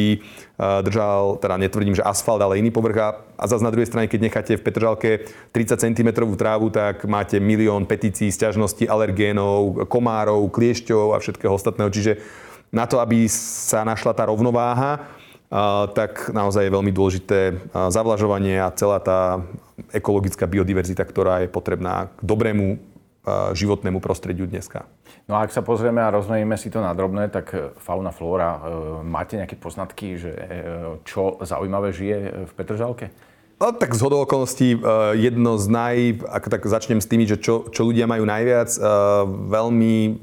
držal, 0.84 1.40
teda 1.40 1.56
netvrdím, 1.56 1.96
že 1.96 2.04
asfalt, 2.04 2.44
ale 2.44 2.60
iný 2.60 2.68
povrch. 2.68 3.00
A, 3.00 3.08
a 3.40 3.44
zase 3.48 3.64
na 3.64 3.72
druhej 3.72 3.88
strane, 3.88 4.12
keď 4.12 4.20
necháte 4.20 4.52
v 4.60 4.64
Petržalke 4.68 5.10
30 5.56 5.88
cm 5.88 6.08
trávu, 6.36 6.68
tak 6.68 7.08
máte 7.08 7.40
milión 7.40 7.88
petícií, 7.88 8.28
sťažností, 8.28 8.84
alergénov, 8.84 9.88
komárov, 9.88 10.52
kliešťov 10.52 11.16
a 11.16 11.18
všetkého 11.18 11.56
ostatného. 11.56 11.88
Čiže 11.88 12.12
na 12.72 12.88
to, 12.88 12.98
aby 12.98 13.28
sa 13.28 13.84
našla 13.84 14.16
tá 14.16 14.24
rovnováha, 14.26 15.04
tak 15.92 16.32
naozaj 16.32 16.64
je 16.64 16.74
veľmi 16.74 16.92
dôležité 16.96 17.38
zavlažovanie 17.92 18.56
a 18.56 18.72
celá 18.72 18.96
tá 19.04 19.44
ekologická 19.92 20.48
biodiverzita, 20.48 21.04
ktorá 21.04 21.44
je 21.44 21.52
potrebná 21.52 22.08
k 22.16 22.20
dobrému 22.24 22.80
životnému 23.52 24.00
prostrediu 24.00 24.48
dneska. 24.48 24.88
No 25.30 25.38
a 25.38 25.46
ak 25.46 25.54
sa 25.54 25.62
pozrieme 25.62 26.02
a 26.02 26.10
rozmeníme 26.10 26.58
si 26.58 26.66
to 26.66 26.82
na 26.82 26.90
drobné, 26.90 27.30
tak 27.30 27.54
e, 27.54 27.70
fauna, 27.78 28.10
flóra, 28.10 28.58
e, 28.58 28.60
máte 29.06 29.38
nejaké 29.38 29.54
poznatky, 29.54 30.18
že 30.18 30.34
e, 30.34 30.42
čo 31.06 31.38
zaujímavé 31.38 31.94
žije 31.94 32.18
v 32.50 32.52
Petržalke? 32.58 33.14
No, 33.62 33.70
tak 33.70 33.94
z 33.94 34.02
hodou 34.02 34.26
okolností 34.26 34.74
jedno 35.14 35.54
z 35.54 35.66
naj... 35.70 35.96
Ako 36.34 36.50
tak 36.50 36.66
začnem 36.66 36.98
s 36.98 37.06
tými, 37.06 37.30
že 37.30 37.38
čo, 37.38 37.70
čo 37.70 37.86
ľudia 37.86 38.10
majú 38.10 38.26
najviac. 38.26 38.74
Veľmi 39.46 40.18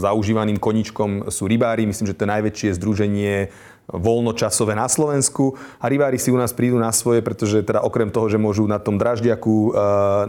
zaužívaným 0.00 0.56
koničkom 0.56 1.28
sú 1.28 1.44
rybári. 1.44 1.84
Myslím, 1.84 2.08
že 2.08 2.16
to 2.16 2.24
je 2.24 2.32
najväčšie 2.32 2.80
združenie 2.80 3.52
voľnočasové 3.92 4.72
na 4.72 4.88
Slovensku 4.88 5.60
a 5.76 5.92
rybári 5.92 6.16
si 6.16 6.32
u 6.32 6.38
nás 6.38 6.54
prídu 6.54 6.78
na 6.78 6.94
svoje, 6.94 7.20
pretože 7.20 7.66
teda 7.66 7.82
okrem 7.82 8.08
toho, 8.08 8.30
že 8.30 8.38
môžu 8.38 8.64
na 8.64 8.78
tom 8.78 8.96
draždiaku 8.96 9.50
e, 9.50 9.70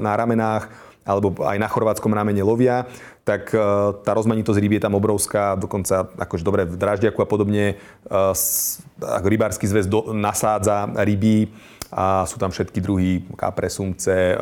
na 0.02 0.18
ramenách 0.18 0.74
alebo 1.06 1.34
aj 1.46 1.58
na 1.62 1.70
chorvátskom 1.70 2.10
ramene 2.10 2.42
lovia, 2.42 2.90
tak 3.22 3.54
e, 3.54 3.58
tá 4.02 4.18
rozmanitosť 4.18 4.58
rýb 4.58 4.82
je 4.82 4.86
tam 4.90 4.98
obrovská, 4.98 5.54
dokonca 5.62 6.10
akože 6.10 6.42
dobre 6.42 6.66
v 6.66 6.74
draždiaku 6.74 7.22
a 7.22 7.28
podobne 7.30 7.66
e, 7.70 8.16
ako 8.98 9.28
rybársky 9.30 9.70
zväz 9.70 9.86
do, 9.86 10.10
nasádza 10.10 10.90
ryby 10.98 11.54
a 11.92 12.24
sú 12.24 12.40
tam 12.40 12.56
všetky 12.56 12.80
druhy 12.80 13.28
kapre, 13.36 13.68
sumce, 13.68 14.34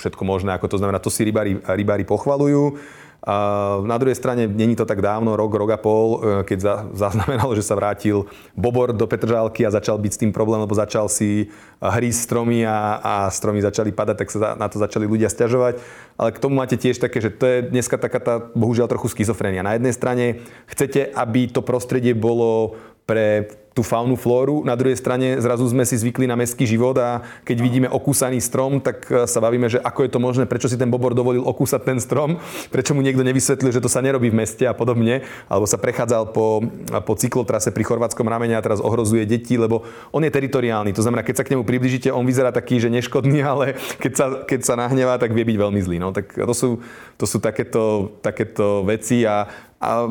všetko 0.00 0.22
možné, 0.24 0.56
ako 0.56 0.72
to 0.72 0.80
znamená, 0.80 0.96
to 0.98 1.12
si 1.12 1.28
rybári, 1.28 1.60
rybári 1.60 2.08
pochvalujú. 2.08 2.80
A 3.22 3.78
na 3.86 4.02
druhej 4.02 4.18
strane, 4.18 4.50
není 4.50 4.74
to 4.74 4.82
tak 4.82 4.98
dávno, 4.98 5.38
rok, 5.38 5.54
rok 5.54 5.70
a 5.70 5.78
pol, 5.78 6.18
e, 6.18 6.42
keď 6.42 6.58
za, 6.58 6.74
zaznamenalo, 7.06 7.54
že 7.54 7.62
sa 7.62 7.78
vrátil 7.78 8.26
Bobor 8.58 8.90
do 8.90 9.06
Petržálky 9.06 9.62
a 9.62 9.70
začal 9.70 9.94
byť 10.02 10.10
s 10.10 10.20
tým 10.26 10.34
problém, 10.34 10.58
lebo 10.58 10.74
začal 10.74 11.06
si 11.06 11.46
hrísť 11.78 12.18
stromy 12.18 12.66
a, 12.66 12.98
a 12.98 13.14
stromy 13.30 13.62
začali 13.62 13.94
padať, 13.94 14.16
tak 14.18 14.28
sa 14.34 14.58
na 14.58 14.66
to 14.66 14.82
začali 14.82 15.06
ľudia 15.06 15.30
stiažovať. 15.30 15.78
Ale 16.18 16.34
k 16.34 16.42
tomu 16.42 16.58
máte 16.58 16.74
tiež 16.74 16.98
také, 16.98 17.22
že 17.22 17.30
to 17.30 17.46
je 17.46 17.58
dneska 17.70 17.94
taká 17.94 18.18
tá, 18.18 18.34
bohužiaľ, 18.58 18.90
trochu 18.90 19.14
schizofrenia. 19.14 19.62
Na 19.62 19.78
jednej 19.78 19.94
strane 19.94 20.42
chcete, 20.66 21.14
aby 21.14 21.46
to 21.46 21.62
prostredie 21.62 22.18
bolo 22.18 22.74
pre 23.06 23.48
tú 23.72 23.80
faunu, 23.80 24.20
flóru. 24.20 24.60
Na 24.68 24.76
druhej 24.76 25.00
strane 25.00 25.40
zrazu 25.40 25.64
sme 25.64 25.88
si 25.88 25.96
zvykli 25.96 26.28
na 26.28 26.36
mestský 26.36 26.68
život 26.68 26.92
a 27.00 27.24
keď 27.42 27.56
vidíme 27.56 27.88
okúsaný 27.88 28.36
strom, 28.44 28.84
tak 28.84 29.08
e, 29.08 29.24
sa 29.24 29.40
bavíme, 29.40 29.64
že 29.72 29.80
ako 29.80 30.04
je 30.04 30.10
to 30.12 30.20
možné, 30.20 30.44
prečo 30.44 30.68
si 30.68 30.76
ten 30.76 30.92
bobor 30.92 31.16
dovolil 31.16 31.40
okúsať 31.40 31.80
ten 31.80 31.96
strom, 31.96 32.36
prečo 32.68 32.92
mu 32.92 33.00
niekto 33.00 33.24
nevysvetlil, 33.24 33.72
že 33.72 33.80
to 33.80 33.88
sa 33.88 34.04
nerobí 34.04 34.28
v 34.28 34.44
meste 34.44 34.68
a 34.68 34.76
podobne, 34.76 35.24
alebo 35.48 35.64
sa 35.64 35.80
prechádzal 35.80 36.36
po, 36.36 36.60
po 37.08 37.12
cyklotrase 37.16 37.72
pri 37.72 37.84
chorvátskom 37.88 38.28
ramene 38.28 38.60
a 38.60 38.64
teraz 38.64 38.76
ohrozuje 38.84 39.24
deti, 39.24 39.56
lebo 39.56 39.88
on 40.12 40.20
je 40.20 40.32
teritoriálny. 40.32 40.92
To 40.92 41.00
znamená, 41.00 41.24
keď 41.24 41.40
sa 41.40 41.44
k 41.48 41.56
nemu 41.56 41.64
približíte, 41.64 42.12
on 42.12 42.28
vyzerá 42.28 42.52
taký, 42.52 42.76
že 42.76 42.92
neškodný, 42.92 43.40
ale 43.56 43.80
keď 43.96 44.12
sa, 44.12 44.26
keď 44.44 44.60
sa 44.68 44.74
nahnevá, 44.76 45.16
tak 45.16 45.32
vie 45.32 45.48
byť 45.48 45.56
veľmi 45.56 45.80
zlý. 45.80 45.96
No, 45.96 46.12
tak 46.12 46.36
to 46.36 46.52
sú, 46.52 46.84
to 47.16 47.24
sú 47.24 47.40
takéto, 47.40 48.12
takéto 48.20 48.84
veci 48.84 49.24
a, 49.24 49.48
a 49.82 50.06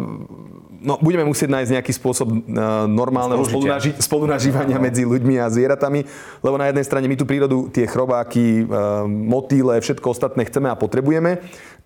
no, 0.83 0.99
budeme 0.99 1.23
musieť 1.23 1.47
nájsť 1.47 1.71
nejaký 1.79 1.93
spôsob 1.95 2.27
uh, 2.27 2.83
normálneho 2.91 3.39
spolunaži- 3.47 3.95
spolunažívania 3.95 4.75
medzi 4.83 5.07
ľuďmi 5.07 5.39
a 5.39 5.47
zvieratami, 5.47 6.03
lebo 6.43 6.59
na 6.59 6.67
jednej 6.67 6.83
strane 6.83 7.07
my 7.07 7.15
tú 7.15 7.23
prírodu, 7.23 7.71
tie 7.71 7.87
chrobáky, 7.87 8.67
uh, 8.67 9.07
motýle, 9.07 9.79
všetko 9.79 10.11
ostatné 10.11 10.43
chceme 10.43 10.67
a 10.67 10.75
potrebujeme. 10.75 11.39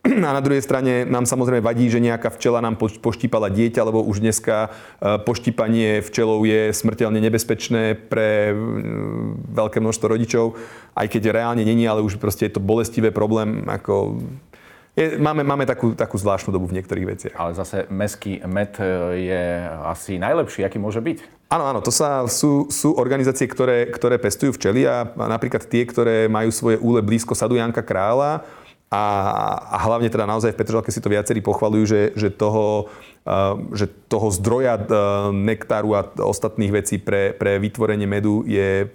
A 0.05 0.31
na 0.33 0.41
druhej 0.41 0.61
strane 0.61 1.05
nám 1.05 1.29
samozrejme 1.29 1.65
vadí, 1.65 1.89
že 1.89 2.01
nejaká 2.01 2.29
včela 2.33 2.61
nám 2.61 2.77
poštípala 2.77 3.49
dieťa, 3.49 3.85
lebo 3.85 4.01
už 4.01 4.21
dneska 4.21 4.69
uh, 4.69 5.21
poštípanie 5.21 6.01
včelou 6.01 6.41
je 6.41 6.73
smrteľne 6.73 7.21
nebezpečné 7.21 7.93
pre 8.09 8.49
veľké 9.53 9.77
množstvo 9.77 10.09
rodičov, 10.09 10.57
aj 10.97 11.05
keď 11.09 11.33
reálne 11.33 11.61
není, 11.61 11.85
ale 11.85 12.01
už 12.01 12.17
proste 12.17 12.49
je 12.49 12.57
to 12.57 12.65
bolestivé 12.65 13.13
problém, 13.13 13.61
ako 13.69 14.25
je, 14.95 15.19
máme, 15.19 15.43
máme 15.43 15.67
takú, 15.67 15.91
takú 15.91 16.15
zvláštnu 16.15 16.55
dobu 16.55 16.71
v 16.71 16.79
niektorých 16.79 17.05
veciach. 17.05 17.35
Ale 17.35 17.51
zase 17.51 17.83
meský 17.91 18.39
med 18.47 18.79
e, 18.79 18.83
je 19.27 19.43
asi 19.91 20.15
najlepší, 20.15 20.63
aký 20.63 20.79
môže 20.79 21.03
byť. 21.03 21.51
Áno, 21.51 21.67
áno, 21.67 21.79
to 21.83 21.91
sa, 21.91 22.23
sú, 22.25 22.71
sú 22.71 22.95
organizácie, 22.95 23.45
ktoré, 23.45 23.91
ktoré 23.91 24.15
pestujú 24.17 24.55
včely 24.55 24.87
a, 24.87 25.05
a 25.05 25.25
napríklad 25.27 25.67
tie, 25.67 25.83
ktoré 25.85 26.31
majú 26.31 26.49
svoje 26.49 26.79
úle 26.79 27.03
blízko 27.03 27.35
sadu 27.35 27.59
Janka 27.59 27.83
Krála 27.83 28.47
a, 28.89 29.03
a 29.75 29.77
hlavne 29.83 30.07
teda 30.07 30.23
naozaj 30.23 30.55
v 30.55 30.59
Petržalke 30.63 30.89
si 30.89 31.03
to 31.03 31.11
viacerí 31.11 31.43
pochvalujú, 31.43 31.85
že, 31.85 32.01
že 32.15 32.29
toho 32.31 32.87
že 33.74 33.89
toho 34.05 34.29
zdroja 34.29 34.77
nektáru 35.34 35.98
a 35.98 36.05
ostatných 36.29 36.70
vecí 36.70 37.01
pre, 37.01 37.34
pre 37.34 37.58
vytvorenie 37.58 38.05
medu 38.05 38.46
je 38.46 38.86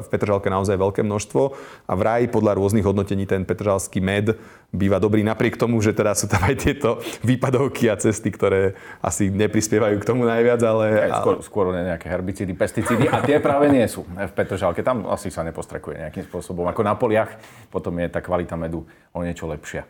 v 0.00 0.06
Petržalke 0.08 0.48
naozaj 0.48 0.80
veľké 0.80 1.04
množstvo 1.04 1.42
a 1.84 1.92
vraj 1.92 2.24
podľa 2.32 2.56
rôznych 2.56 2.80
hodnotení 2.80 3.28
ten 3.28 3.44
petržalský 3.44 4.00
med 4.00 4.40
býva 4.72 4.96
dobrý 4.96 5.20
napriek 5.20 5.60
tomu, 5.60 5.84
že 5.84 5.92
teda 5.92 6.16
sú 6.16 6.32
tam 6.32 6.40
aj 6.48 6.56
tieto 6.64 6.96
výpadovky 7.28 7.92
a 7.92 8.00
cesty, 8.00 8.32
ktoré 8.32 8.72
asi 9.04 9.28
neprispievajú 9.28 10.00
k 10.00 10.08
tomu 10.08 10.24
najviac, 10.24 10.64
ale... 10.64 11.04
Aj, 11.04 11.20
skôr, 11.20 11.36
skôr 11.44 11.64
nejaké 11.76 12.08
herbicídy, 12.08 12.56
pesticídy 12.56 13.04
a 13.12 13.20
tie 13.20 13.36
práve 13.36 13.68
nie 13.68 13.84
sú 13.84 14.08
v 14.08 14.32
Petržalke. 14.32 14.80
Tam 14.80 15.04
asi 15.12 15.28
sa 15.28 15.44
nepostrekuje 15.44 16.08
nejakým 16.08 16.24
spôsobom. 16.24 16.64
Ako 16.72 16.80
na 16.80 16.96
poliach 16.96 17.36
potom 17.68 18.00
je 18.00 18.08
tá 18.08 18.24
kvalita 18.24 18.56
medu 18.56 18.88
o 19.12 19.20
niečo 19.20 19.44
lepšia. 19.44 19.84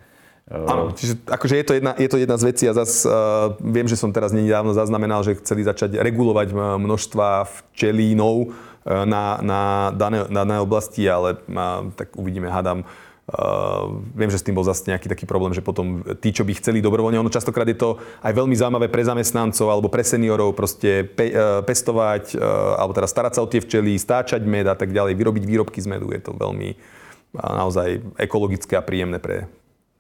Áno, 0.45 0.93
čiže 0.93 1.17
akože 1.25 1.57
je 1.57 1.65
to 1.65 1.73
jedna, 1.81 1.97
je 1.97 2.05
to 2.05 2.21
jedna 2.21 2.37
z 2.37 2.45
vecí 2.53 2.65
a 2.69 2.77
zase 2.77 3.09
uh, 3.09 3.57
viem, 3.65 3.89
že 3.89 3.97
som 3.97 4.13
teraz 4.13 4.29
nedávno 4.29 4.77
zaznamenal, 4.77 5.25
že 5.25 5.41
chceli 5.41 5.65
začať 5.65 5.97
regulovať 5.97 6.53
množstva 6.53 7.49
včelínov 7.49 8.53
uh, 8.53 9.09
na, 9.09 9.41
na 9.41 9.89
dané, 9.97 10.29
dané 10.29 10.61
oblasti, 10.61 11.09
ale 11.09 11.41
uh, 11.41 11.89
tak 11.97 12.13
uvidíme, 12.21 12.53
hádam. 12.53 12.85
Uh, 13.25 14.05
viem, 14.13 14.29
že 14.29 14.37
s 14.37 14.45
tým 14.45 14.53
bol 14.53 14.69
zase 14.69 14.85
nejaký 14.85 15.09
taký 15.09 15.25
problém, 15.25 15.57
že 15.57 15.65
potom 15.65 16.05
tí, 16.21 16.29
čo 16.29 16.45
by 16.45 16.61
chceli 16.61 16.85
dobrovoľne, 16.85 17.25
ono 17.25 17.33
častokrát 17.33 17.65
je 17.65 17.81
to 17.81 17.97
aj 18.21 18.37
veľmi 18.37 18.53
zaujímavé 18.53 18.93
pre 18.93 19.01
zamestnancov 19.01 19.73
alebo 19.73 19.89
pre 19.89 20.05
seniorov 20.05 20.53
proste 20.53 21.09
pe, 21.09 21.33
uh, 21.33 21.65
pestovať, 21.65 22.37
uh, 22.37 22.77
alebo 22.77 22.93
teda 22.93 23.09
starať 23.09 23.33
sa 23.33 23.41
o 23.41 23.49
tie 23.49 23.65
včely, 23.65 23.97
stáčať 23.97 24.45
med 24.45 24.69
a 24.69 24.77
tak 24.77 24.93
ďalej, 24.93 25.17
vyrobiť 25.17 25.45
výrobky 25.49 25.81
z 25.81 25.89
medu. 25.89 26.13
Je 26.13 26.21
to 26.21 26.37
veľmi 26.37 26.77
uh, 26.77 27.53
naozaj 27.65 28.05
ekologické 28.21 28.77
a 28.77 28.85
príjemné 28.85 29.17
pre, 29.17 29.49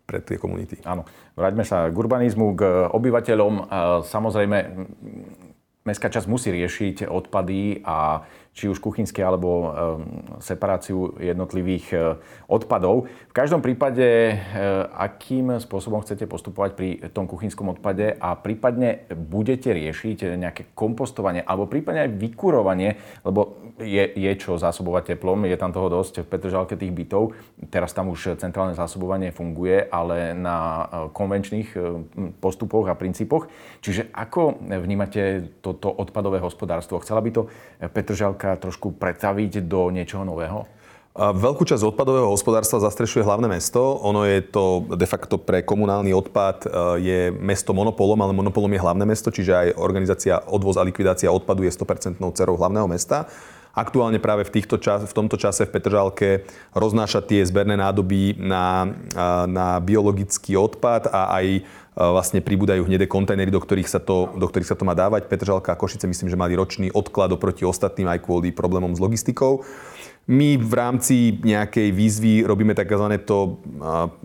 pre 0.04 0.20
tie 0.20 0.36
komunity. 0.36 0.78
Áno. 0.84 1.08
Vráťme 1.34 1.64
sa 1.64 1.88
k 1.88 1.96
urbanizmu, 1.96 2.52
k 2.54 2.92
obyvateľom. 2.92 3.72
Samozrejme, 4.04 4.58
mestská 5.84 6.08
časť 6.12 6.28
musí 6.28 6.52
riešiť 6.52 7.08
odpady 7.08 7.84
a 7.84 8.24
či 8.54 8.70
už 8.70 8.78
kuchynské 8.78 9.18
alebo 9.18 9.50
ehm, 9.50 9.70
separáciu 10.38 11.18
jednotlivých 11.18 11.86
e, 11.90 11.96
odpadov. 12.46 13.10
V 13.10 13.34
každom 13.34 13.58
prípade, 13.58 14.06
e, 14.06 14.34
akým 14.94 15.58
spôsobom 15.58 15.98
chcete 16.06 16.30
postupovať 16.30 16.70
pri 16.78 16.88
tom 17.10 17.26
kuchynskom 17.26 17.74
odpade 17.74 18.14
a 18.14 18.38
prípadne 18.38 19.10
budete 19.10 19.74
riešiť 19.74 20.38
nejaké 20.38 20.70
kompostovanie 20.78 21.42
alebo 21.42 21.66
prípadne 21.66 22.06
aj 22.06 22.14
vykurovanie, 22.14 22.94
lebo 23.26 23.58
je, 23.82 24.06
je 24.14 24.32
čo 24.38 24.54
zásobovať 24.54 25.18
teplom, 25.18 25.50
je 25.50 25.58
tam 25.58 25.74
toho 25.74 25.90
dosť 25.90 26.22
v 26.22 26.30
Petržalke 26.30 26.78
tých 26.78 26.94
bytov. 26.94 27.34
Teraz 27.74 27.90
tam 27.90 28.06
už 28.14 28.38
centrálne 28.38 28.78
zásobovanie 28.78 29.34
funguje, 29.34 29.82
ale 29.90 30.30
na 30.30 30.56
e, 30.56 30.84
konvenčných 31.10 31.68
postupoch 32.38 32.86
a 32.86 32.94
princípoch. 32.94 33.50
Čiže 33.82 34.14
ako 34.14 34.62
vnímate 34.62 35.50
toto 35.58 35.90
odpadové 35.90 36.38
hospodárstvo? 36.38 37.02
Chcela 37.02 37.18
by 37.18 37.30
to 37.34 37.42
Petržalka 37.90 38.43
Slovenska 38.44 38.60
trošku 38.60 38.92
pretaviť 39.00 39.64
do 39.64 39.88
niečoho 39.88 40.28
nového? 40.28 40.68
Veľkú 41.14 41.62
časť 41.62 41.94
odpadového 41.94 42.26
hospodárstva 42.26 42.82
zastrešuje 42.82 43.22
hlavné 43.22 43.46
mesto. 43.46 43.78
Ono 44.02 44.26
je 44.26 44.42
to 44.42 44.82
de 44.98 45.06
facto 45.06 45.38
pre 45.38 45.62
komunálny 45.62 46.10
odpad 46.10 46.66
e, 46.66 46.68
je 46.98 47.20
mesto 47.30 47.70
monopolom, 47.70 48.18
ale 48.18 48.34
monopolom 48.34 48.74
je 48.74 48.82
hlavné 48.82 49.06
mesto, 49.06 49.30
čiže 49.30 49.52
aj 49.54 49.68
organizácia 49.78 50.42
odvoz 50.50 50.74
a 50.74 50.82
likvidácia 50.82 51.30
odpadu 51.30 51.62
je 51.62 51.70
100% 51.70 52.18
cerou 52.34 52.58
hlavného 52.58 52.90
mesta. 52.90 53.30
Aktuálne 53.78 54.18
práve 54.18 54.42
v, 54.46 54.58
týchto 54.58 54.78
čas, 54.78 55.06
v 55.06 55.14
tomto 55.14 55.38
čase 55.38 55.66
v 55.66 55.74
Petržalke 55.74 56.46
roznáša 56.74 57.22
tie 57.26 57.42
zberné 57.42 57.74
nádoby 57.74 58.38
na, 58.38 58.86
na 59.50 59.82
biologický 59.82 60.54
odpad 60.54 61.10
a 61.10 61.42
aj 61.42 61.46
vlastne 61.94 62.42
pribúdajú 62.42 62.82
hnedé 62.84 63.06
kontajnery, 63.06 63.54
do 63.54 63.62
ktorých, 63.62 63.86
sa 63.86 64.02
to, 64.02 64.34
do 64.34 64.46
ktorých 64.50 64.70
sa 64.70 64.76
to 64.78 64.82
má 64.82 64.98
dávať. 64.98 65.30
Petržalka 65.30 65.74
a 65.74 65.78
Košice 65.78 66.10
myslím, 66.10 66.26
že 66.26 66.38
mali 66.38 66.58
ročný 66.58 66.90
odklad 66.90 67.30
oproti 67.30 67.62
ostatným 67.62 68.10
aj 68.10 68.26
kvôli 68.26 68.50
problémom 68.50 68.90
s 68.90 69.02
logistikou. 69.02 69.62
My 70.24 70.56
v 70.56 70.72
rámci 70.72 71.36
nejakej 71.44 71.92
výzvy 71.92 72.48
robíme 72.48 72.72
tzv. 72.72 73.12
to 73.28 73.60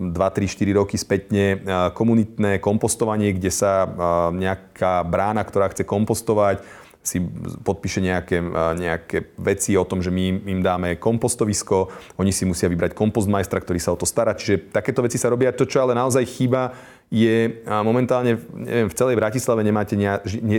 3, 0.00 0.16
4 0.48 0.80
roky 0.80 0.96
spätne 0.96 1.60
komunitné 1.92 2.56
kompostovanie, 2.56 3.36
kde 3.36 3.52
sa 3.52 3.84
nejaká 4.32 5.04
brána, 5.04 5.44
ktorá 5.44 5.68
chce 5.68 5.84
kompostovať, 5.84 6.64
si 7.00 7.16
podpíše 7.64 8.04
nejaké, 8.04 8.44
nejaké 8.76 9.32
veci 9.40 9.72
o 9.76 9.84
tom, 9.88 10.04
že 10.04 10.12
my 10.12 10.44
im 10.44 10.60
dáme 10.60 11.00
kompostovisko, 11.00 11.88
oni 12.20 12.28
si 12.28 12.44
musia 12.44 12.68
vybrať 12.68 12.92
kompostmajstra, 12.92 13.60
ktorý 13.60 13.80
sa 13.80 13.92
o 13.92 14.00
to 14.00 14.04
stará. 14.04 14.36
Čiže 14.36 14.72
takéto 14.72 15.00
veci 15.00 15.16
sa 15.16 15.32
robia. 15.32 15.52
To, 15.52 15.64
čo 15.64 15.80
ale 15.80 15.96
naozaj 15.96 16.24
chýba, 16.28 16.76
je 17.10 17.66
momentálne 17.66 18.38
neviem, 18.54 18.86
v 18.86 18.94
celej 18.94 19.18
Bratislave 19.18 19.66
nemáte 19.66 19.98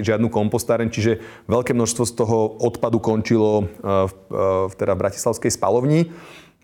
žiadnu 0.04 0.28
kompostáren, 0.28 0.92
čiže 0.92 1.24
veľké 1.48 1.72
množstvo 1.72 2.04
z 2.04 2.14
toho 2.14 2.60
odpadu 2.60 3.00
končilo 3.00 3.72
v, 3.80 4.14
v, 4.68 4.74
teda 4.76 4.94
v 4.94 5.02
Bratislavskej 5.02 5.52
spalovni 5.56 6.12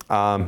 a 0.07 0.39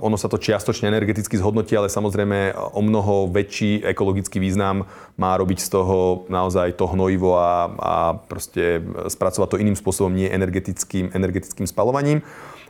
ono 0.00 0.16
sa 0.16 0.32
to 0.32 0.40
čiastočne 0.40 0.88
energeticky 0.88 1.36
zhodnotí, 1.36 1.76
ale 1.76 1.92
samozrejme 1.92 2.56
o 2.72 2.80
mnoho 2.80 3.28
väčší 3.28 3.84
ekologický 3.84 4.40
význam 4.40 4.88
má 5.20 5.36
robiť 5.36 5.60
z 5.60 5.68
toho 5.68 6.24
naozaj 6.32 6.72
to 6.80 6.88
hnojivo 6.88 7.36
a, 7.36 7.68
a 7.68 7.94
proste 8.16 8.80
spracovať 9.12 9.48
to 9.52 9.60
iným 9.60 9.76
spôsobom, 9.76 10.16
nie 10.16 10.32
energetickým, 10.32 11.12
energetickým 11.12 11.68
spalovaním. 11.68 12.24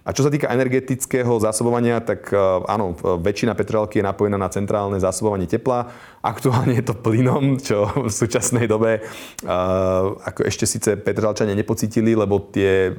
A 0.06 0.14
čo 0.14 0.22
sa 0.22 0.30
týka 0.30 0.50
energetického 0.50 1.30
zásobovania, 1.42 1.98
tak 2.02 2.30
e, 2.30 2.38
áno, 2.66 2.94
väčšina 2.98 3.54
Petržalky 3.54 3.98
je 4.00 4.08
napojená 4.08 4.38
na 4.38 4.50
centrálne 4.50 4.98
zásobovanie 4.98 5.50
tepla. 5.50 5.90
Aktuálne 6.22 6.78
je 6.78 6.84
to 6.86 6.94
plynom, 6.98 7.58
čo 7.58 7.86
v 8.06 8.12
súčasnej 8.12 8.66
dobe 8.66 9.00
uh, 9.46 10.18
ako 10.26 10.44
ešte 10.44 10.66
síce 10.66 10.98
Petržalčania 10.98 11.54
nepocítili, 11.54 12.18
lebo 12.18 12.42
tie 12.50 12.90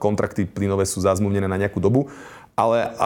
kontrakty 0.00 0.48
plynové 0.48 0.88
sú 0.88 1.04
zazmluvnené 1.04 1.44
na 1.44 1.60
nejakú 1.60 1.78
dobu. 1.78 2.08
Ale 2.56 2.96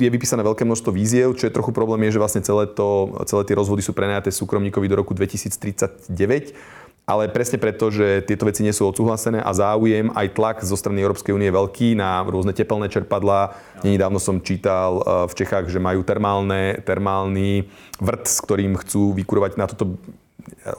je 0.00 0.08
vypísané 0.08 0.40
veľké 0.40 0.64
množstvo 0.64 0.88
víziev, 0.88 1.36
čo 1.36 1.44
je 1.44 1.52
trochu 1.52 1.76
problém, 1.76 2.08
je, 2.08 2.16
že 2.16 2.22
vlastne 2.24 2.40
celé, 2.40 2.64
to, 2.72 3.12
celé 3.28 3.44
tie 3.44 3.52
rozvody 3.52 3.84
sú 3.84 3.92
prenajaté 3.92 4.32
súkromníkovi 4.32 4.88
do 4.88 4.96
roku 4.96 5.12
2039 5.12 6.56
ale 7.04 7.28
presne 7.28 7.60
preto, 7.60 7.92
že 7.92 8.24
tieto 8.24 8.48
veci 8.48 8.64
nie 8.64 8.72
sú 8.72 8.88
odsúhlasené 8.88 9.44
a 9.44 9.52
záujem 9.52 10.08
aj 10.16 10.32
tlak 10.32 10.56
zo 10.64 10.72
strany 10.72 11.04
Európskej 11.04 11.36
únie 11.36 11.52
je 11.52 11.56
veľký 11.56 11.88
na 12.00 12.24
rôzne 12.24 12.56
tepelné 12.56 12.88
čerpadlá. 12.88 13.52
Nedávno 13.84 14.16
som 14.16 14.40
čítal 14.40 15.00
eh, 15.00 15.04
v 15.28 15.32
Čechách, 15.36 15.68
že 15.68 15.84
majú 15.84 16.00
termálne, 16.00 16.80
termálny 16.80 17.68
vrt, 18.00 18.24
s 18.24 18.40
ktorým 18.40 18.80
chcú 18.80 19.12
vykurovať 19.12 19.52
na 19.60 19.68
toto 19.68 20.00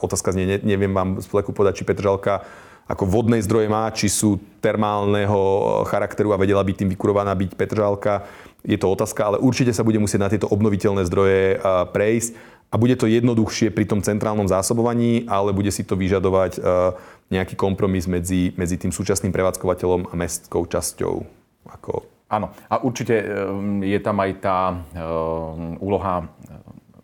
otázka 0.02 0.34
znie, 0.34 0.62
neviem 0.62 0.90
vám 0.90 1.22
z 1.22 1.26
fleku 1.26 1.54
povedať, 1.54 1.82
či 1.82 1.86
Petržalka 1.86 2.42
ako 2.86 3.02
vodnej 3.02 3.42
zdroje 3.42 3.66
má, 3.66 3.90
či 3.90 4.06
sú 4.06 4.38
termálneho 4.62 5.82
charakteru 5.90 6.30
a 6.30 6.38
vedela 6.38 6.62
by 6.62 6.70
tým 6.70 6.90
vykurovaná 6.94 7.34
byť 7.34 7.58
Petržalka. 7.58 8.22
Je 8.62 8.78
to 8.78 8.86
otázka, 8.86 9.26
ale 9.26 9.42
určite 9.42 9.74
sa 9.74 9.82
bude 9.82 9.98
musieť 9.98 10.20
na 10.22 10.30
tieto 10.30 10.46
obnoviteľné 10.50 11.02
zdroje 11.06 11.42
eh, 11.54 11.60
prejsť 11.90 12.55
a 12.70 12.74
bude 12.74 12.98
to 12.98 13.06
jednoduchšie 13.06 13.70
pri 13.70 13.86
tom 13.86 14.02
centrálnom 14.02 14.50
zásobovaní, 14.50 15.24
ale 15.30 15.54
bude 15.54 15.70
si 15.70 15.86
to 15.86 15.94
vyžadovať 15.94 16.58
e, 16.58 16.60
nejaký 17.30 17.54
kompromis 17.54 18.10
medzi, 18.10 18.50
medzi 18.58 18.76
tým 18.76 18.90
súčasným 18.90 19.30
prevádzkovateľom 19.30 20.10
a 20.10 20.14
mestskou 20.18 20.66
časťou. 20.66 21.14
Ako... 21.70 22.06
Áno, 22.26 22.50
a 22.66 22.82
určite 22.82 23.14
e, 23.22 23.26
je 23.86 23.98
tam 24.02 24.18
aj 24.18 24.30
tá 24.42 24.58
e, 24.70 24.76
úloha 25.78 26.26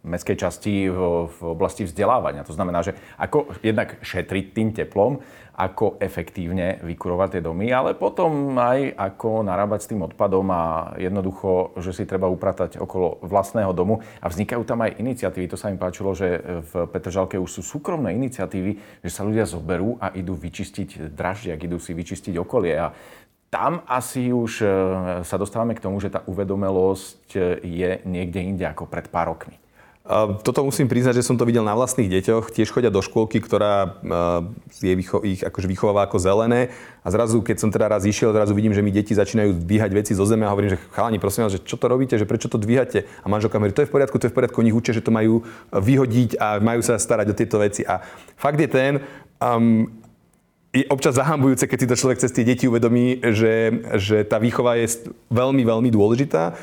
mestskej 0.02 0.36
časti 0.36 0.90
v, 0.90 1.30
v 1.30 1.38
oblasti 1.46 1.86
vzdelávania. 1.86 2.42
To 2.42 2.54
znamená, 2.54 2.82
že 2.82 2.98
ako 3.18 3.54
jednak 3.62 4.02
šetriť 4.02 4.44
tým 4.50 4.68
teplom, 4.74 5.22
ako 5.52 6.00
efektívne 6.00 6.80
vykurovať 6.82 7.38
tie 7.38 7.42
domy, 7.44 7.70
ale 7.70 7.94
potom 7.94 8.56
aj 8.56 8.98
ako 8.98 9.46
narábať 9.46 9.80
s 9.84 9.90
tým 9.94 10.00
odpadom 10.02 10.48
a 10.50 10.62
jednoducho, 10.98 11.76
že 11.78 11.92
si 11.92 12.08
treba 12.08 12.26
upratať 12.26 12.80
okolo 12.80 13.22
vlastného 13.22 13.70
domu. 13.76 14.02
A 14.24 14.26
vznikajú 14.32 14.64
tam 14.66 14.82
aj 14.82 14.98
iniciatívy. 14.98 15.46
To 15.52 15.60
sa 15.60 15.70
mi 15.70 15.78
páčilo, 15.78 16.16
že 16.16 16.40
v 16.42 16.88
Petržalke 16.88 17.36
už 17.38 17.60
sú 17.60 17.62
súkromné 17.62 18.16
iniciatívy, 18.16 19.04
že 19.04 19.10
sa 19.12 19.22
ľudia 19.22 19.46
zoberú 19.46 20.00
a 20.02 20.10
idú 20.16 20.34
vyčistiť 20.34 21.14
draždiak, 21.14 21.62
idú 21.62 21.78
si 21.78 21.94
vyčistiť 21.94 22.34
okolie. 22.40 22.74
A 22.80 22.90
tam 23.52 23.84
asi 23.84 24.32
už 24.32 24.64
e, 24.64 24.66
sa 25.28 25.36
dostávame 25.36 25.76
k 25.76 25.84
tomu, 25.84 26.00
že 26.00 26.08
tá 26.08 26.24
uvedomelosť 26.24 27.60
je 27.60 28.00
niekde 28.08 28.40
inde 28.40 28.64
ako 28.64 28.88
pred 28.88 29.12
pár 29.12 29.36
rokmi. 29.36 29.61
Toto 30.42 30.66
musím 30.66 30.90
priznať, 30.90 31.22
že 31.22 31.26
som 31.30 31.38
to 31.38 31.46
videl 31.46 31.62
na 31.62 31.78
vlastných 31.78 32.10
deťoch. 32.10 32.50
Tiež 32.50 32.74
chodia 32.74 32.90
do 32.90 32.98
škôlky, 32.98 33.38
ktorá 33.38 34.02
je 34.82 34.98
ich 35.22 35.46
akože 35.46 35.70
vychováva 35.70 36.10
ako 36.10 36.18
zelené. 36.18 36.74
A 37.06 37.14
zrazu, 37.14 37.38
keď 37.38 37.62
som 37.62 37.70
teda 37.70 37.86
raz 37.86 38.02
išiel, 38.02 38.34
zrazu 38.34 38.50
vidím, 38.50 38.74
že 38.74 38.82
mi 38.82 38.90
deti 38.90 39.14
začínajú 39.14 39.62
dvíhať 39.62 39.90
veci 39.94 40.18
zo 40.18 40.26
zeme 40.26 40.42
a 40.42 40.50
hovorím, 40.50 40.74
že 40.74 40.82
chalani, 40.90 41.22
prosím 41.22 41.46
vás, 41.46 41.54
že 41.54 41.62
čo 41.62 41.78
to 41.78 41.86
robíte, 41.86 42.18
že 42.18 42.26
prečo 42.26 42.50
to 42.50 42.58
dvíhate? 42.58 43.06
A 43.22 43.26
manželka 43.30 43.62
hovorí, 43.62 43.70
to 43.70 43.86
je 43.86 43.90
v 43.90 43.94
poriadku, 43.94 44.18
to 44.18 44.26
je 44.26 44.34
v 44.34 44.36
poriadku, 44.42 44.58
oni 44.58 44.74
učia, 44.74 44.98
že 44.98 45.06
to 45.06 45.14
majú 45.14 45.46
vyhodiť 45.70 46.34
a 46.34 46.58
majú 46.58 46.82
sa 46.82 46.98
starať 46.98 47.30
o 47.30 47.38
tieto 47.38 47.62
veci. 47.62 47.86
A 47.86 48.02
fakt 48.34 48.58
je 48.58 48.66
ten, 48.66 49.06
um, 49.38 49.86
je 50.74 50.82
občas 50.90 51.14
zahambujúce, 51.14 51.70
keď 51.70 51.78
si 51.78 51.86
to 51.86 52.00
človek 52.00 52.18
cez 52.18 52.34
tie 52.34 52.42
deti 52.42 52.66
uvedomí, 52.66 53.22
že, 53.30 53.86
že 54.02 54.26
tá 54.26 54.42
výchova 54.42 54.82
je 54.82 55.14
veľmi, 55.30 55.62
veľmi 55.62 55.94
dôležitá. 55.94 56.58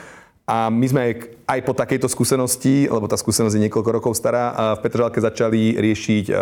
A 0.49 0.73
my 0.73 0.85
sme 0.89 1.01
aj 1.45 1.61
po 1.61 1.77
takejto 1.77 2.09
skúsenosti, 2.09 2.89
lebo 2.89 3.05
tá 3.05 3.13
skúsenosť 3.13 3.53
je 3.53 3.63
niekoľko 3.69 3.91
rokov 3.93 4.13
stará, 4.17 4.73
v 4.73 4.81
Petržalke 4.81 5.21
začali 5.21 5.77
riešiť 5.77 6.25
e, 6.25 6.33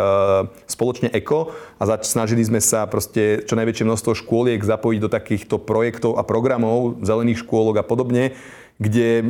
spoločne 0.64 1.12
eko 1.12 1.52
a 1.76 1.84
zač- 1.84 2.08
snažili 2.08 2.40
sme 2.40 2.64
sa 2.64 2.88
proste 2.88 3.44
čo 3.44 3.60
najväčšie 3.60 3.84
množstvo 3.84 4.16
škôliek 4.16 4.64
zapojiť 4.64 5.00
do 5.04 5.12
takýchto 5.12 5.60
projektov 5.60 6.16
a 6.16 6.24
programov, 6.24 7.04
zelených 7.04 7.44
škôlok 7.44 7.84
a 7.84 7.88
podobne, 7.88 8.32
kde, 8.80 9.10
e, 9.20 9.26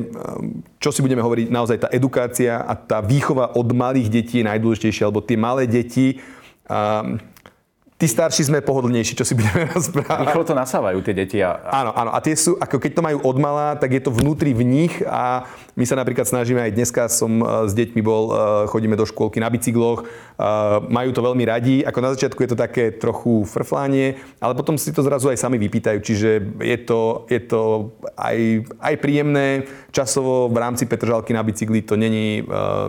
čo 0.77 0.93
si 0.93 1.01
budeme 1.01 1.25
hovoriť, 1.25 1.49
naozaj 1.49 1.77
tá 1.81 1.89
edukácia 1.89 2.61
a 2.61 2.77
tá 2.77 3.01
výchova 3.01 3.57
od 3.57 3.73
malých 3.73 4.13
detí 4.13 4.45
je 4.45 4.49
najdôležitejšia, 4.49 5.09
lebo 5.09 5.25
tie 5.25 5.41
malé 5.41 5.65
deti 5.65 6.21
Tí 7.97 8.05
starší 8.05 8.45
sme 8.45 8.61
pohodlnejší, 8.61 9.17
čo 9.17 9.25
si 9.25 9.33
budeme 9.33 9.65
rozprávať. 9.73 10.29
Rýchlo 10.29 10.45
to 10.45 10.53
nasávajú 10.53 11.01
tie 11.01 11.17
deti. 11.17 11.41
A... 11.41 11.57
Áno, 11.65 11.91
áno. 11.97 12.13
A 12.13 12.21
tie 12.21 12.37
sú, 12.37 12.53
ako 12.61 12.77
keď 12.77 12.91
to 12.93 13.01
majú 13.01 13.17
odmala, 13.25 13.73
tak 13.73 13.97
je 13.97 14.01
to 14.05 14.13
vnútri 14.13 14.53
v 14.53 14.61
nich 14.61 14.93
a 15.01 15.49
my 15.77 15.85
sa 15.85 15.93
napríklad 15.93 16.25
snažíme, 16.25 16.57
aj 16.57 16.73
dneska 16.73 17.05
som 17.05 17.37
e, 17.37 17.45
s 17.69 17.77
deťmi 17.77 18.01
bol, 18.01 18.33
e, 18.33 18.35
chodíme 18.65 18.97
do 18.97 19.05
škôlky 19.05 19.37
na 19.37 19.45
bicykloch, 19.53 20.01
e, 20.01 20.05
majú 20.89 21.13
to 21.13 21.21
veľmi 21.21 21.43
radi. 21.45 21.85
Ako 21.85 22.01
na 22.01 22.09
začiatku 22.17 22.41
je 22.41 22.49
to 22.49 22.57
také 22.57 22.89
trochu 22.97 23.45
frflánie, 23.45 24.17
ale 24.41 24.57
potom 24.57 24.73
si 24.73 24.89
to 24.89 25.05
zrazu 25.05 25.29
aj 25.29 25.37
sami 25.37 25.61
vypýtajú. 25.61 26.01
Čiže 26.01 26.29
je 26.65 26.77
to, 26.81 27.29
je 27.29 27.41
to 27.45 27.93
aj, 28.17 28.65
aj 28.81 28.95
príjemné. 28.97 29.69
Časovo 29.93 30.49
v 30.49 30.57
rámci 30.57 30.89
Petržalky 30.89 31.37
na 31.37 31.45
bicykli 31.45 31.85
to 31.85 31.93
není 31.93 32.41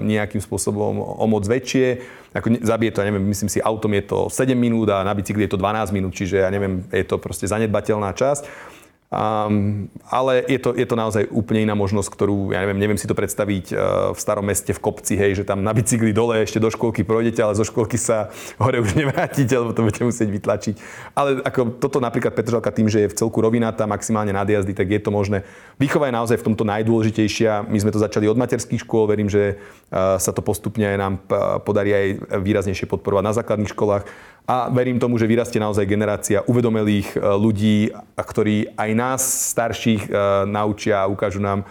nejakým 0.05 0.40
spôsobom 0.40 0.96
o 1.01 1.24
moc 1.29 1.44
väčšie 1.44 2.18
ako 2.29 2.61
zabije 2.61 2.92
to, 2.92 3.01
ja 3.01 3.09
neviem, 3.09 3.24
myslím 3.33 3.48
si, 3.48 3.59
autom 3.64 3.88
je 3.96 4.05
to 4.05 4.29
7 4.29 4.53
minút 4.53 4.92
a 4.92 5.01
na 5.01 5.16
bicykli 5.16 5.48
je 5.48 5.57
to 5.57 5.59
12 5.61 5.96
minút, 5.96 6.12
čiže 6.12 6.44
ja 6.44 6.53
neviem, 6.53 6.85
je 6.92 7.05
to 7.09 7.16
proste 7.16 7.48
zanedbateľná 7.48 8.12
časť. 8.12 8.77
Um, 9.09 9.88
ale 10.05 10.44
je 10.44 10.61
to, 10.61 10.77
je 10.77 10.85
to 10.85 10.92
naozaj 10.92 11.25
úplne 11.33 11.64
iná 11.64 11.73
možnosť, 11.73 12.12
ktorú, 12.12 12.53
ja 12.53 12.61
neviem, 12.61 12.77
neviem 12.77 13.01
si 13.01 13.09
to 13.09 13.16
predstaviť 13.16 13.73
uh, 13.73 13.79
v 14.12 14.18
starom 14.21 14.44
meste 14.44 14.77
v 14.77 14.85
kopci, 14.85 15.16
hej, 15.16 15.40
že 15.40 15.44
tam 15.49 15.64
na 15.64 15.73
bicykli 15.73 16.12
dole 16.12 16.44
ešte 16.44 16.61
do 16.61 16.68
školky 16.68 17.09
projdete, 17.09 17.40
ale 17.40 17.57
zo 17.57 17.64
školky 17.64 17.97
sa 17.97 18.29
hore 18.61 18.85
už 18.85 18.92
nevrátite, 19.01 19.57
lebo 19.57 19.73
to 19.73 19.81
budete 19.81 20.05
musieť 20.05 20.29
vytlačiť. 20.29 20.75
Ale 21.16 21.40
ako 21.40 21.81
toto 21.81 22.05
napríklad 22.05 22.37
Petržalka 22.37 22.68
tým, 22.68 22.92
že 22.92 23.09
je 23.09 23.09
v 23.09 23.16
celku 23.16 23.40
rovinatá, 23.40 23.88
maximálne 23.88 24.37
nadjazdy, 24.37 24.77
tak 24.77 24.92
je 24.92 25.01
to 25.01 25.09
možné. 25.09 25.40
Výchova 25.81 26.12
je 26.12 26.18
naozaj 26.21 26.37
v 26.44 26.47
tomto 26.53 26.68
najdôležitejšia. 26.68 27.64
My 27.64 27.81
sme 27.81 27.97
to 27.97 28.05
začali 28.05 28.29
od 28.29 28.37
materských 28.37 28.85
škôl, 28.85 29.09
verím, 29.09 29.33
že 29.33 29.57
uh, 29.57 30.21
sa 30.21 30.37
to 30.37 30.44
postupne 30.44 30.85
aj 30.85 30.97
nám 31.01 31.14
uh, 31.33 31.57
podarí 31.64 31.97
aj 31.97 32.07
výraznejšie 32.44 32.85
podporovať 32.85 33.25
na 33.25 33.33
základných 33.33 33.73
školách 33.73 34.05
a 34.49 34.73
verím 34.73 34.97
tomu, 34.97 35.21
že 35.21 35.29
vyrastie 35.29 35.61
naozaj 35.61 35.85
generácia 35.85 36.40
uvedomelých 36.49 37.12
e, 37.12 37.16
ľudí, 37.21 37.92
ktorí 38.16 38.81
aj 38.81 38.90
nás 38.98 39.22
starších 39.54 40.11
e, 40.11 40.12
naučia 40.50 41.06
a 41.06 41.11
ukážu 41.11 41.38
nám 41.38 41.62
e, 41.62 41.66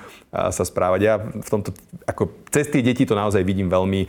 sa 0.47 0.63
správať. 0.63 0.99
Ja 1.03 1.19
v 1.19 1.49
tomto, 1.51 1.75
ako 2.07 2.31
cez 2.47 2.71
tie 2.71 2.79
deti 2.79 3.03
to 3.03 3.19
naozaj 3.19 3.43
vidím 3.43 3.67
veľmi, 3.67 4.07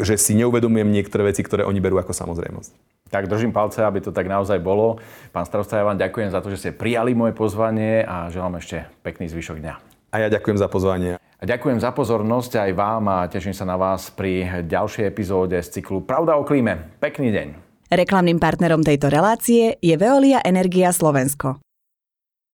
že 0.00 0.16
si 0.16 0.32
neuvedomujem 0.40 0.88
niektoré 0.88 1.28
veci, 1.28 1.44
ktoré 1.44 1.68
oni 1.68 1.84
berú 1.84 2.00
ako 2.00 2.16
samozrejmosť. 2.16 2.72
Tak 3.12 3.28
držím 3.28 3.52
palce, 3.52 3.84
aby 3.84 4.00
to 4.00 4.10
tak 4.10 4.26
naozaj 4.26 4.58
bolo. 4.58 4.96
Pán 5.30 5.44
starosta, 5.44 5.76
ja 5.76 5.84
vám 5.84 6.00
ďakujem 6.00 6.32
za 6.32 6.40
to, 6.40 6.48
že 6.48 6.58
ste 6.58 6.70
prijali 6.72 7.12
moje 7.12 7.36
pozvanie 7.36 8.00
a 8.02 8.32
želám 8.32 8.58
ešte 8.58 8.88
pekný 9.04 9.28
zvyšok 9.28 9.60
dňa. 9.60 9.74
A 10.10 10.16
ja 10.24 10.28
ďakujem 10.32 10.56
za 10.56 10.66
pozvanie. 10.72 11.20
A 11.20 11.44
ďakujem 11.44 11.76
za 11.82 11.92
pozornosť 11.92 12.64
aj 12.64 12.70
vám 12.72 13.04
a 13.10 13.18
teším 13.28 13.52
sa 13.52 13.68
na 13.68 13.76
vás 13.76 14.08
pri 14.08 14.64
ďalšej 14.64 15.04
epizóde 15.04 15.60
z 15.60 15.78
cyklu 15.78 16.00
Pravda 16.00 16.40
o 16.40 16.46
klíme. 16.46 16.96
Pekný 17.02 17.28
deň. 17.34 17.48
Reklamným 17.92 18.40
partnerom 18.40 18.80
tejto 18.80 19.12
relácie 19.12 19.76
je 19.78 19.94
Veolia 20.00 20.40
Energia 20.40 20.90
Slovensko. 20.90 21.60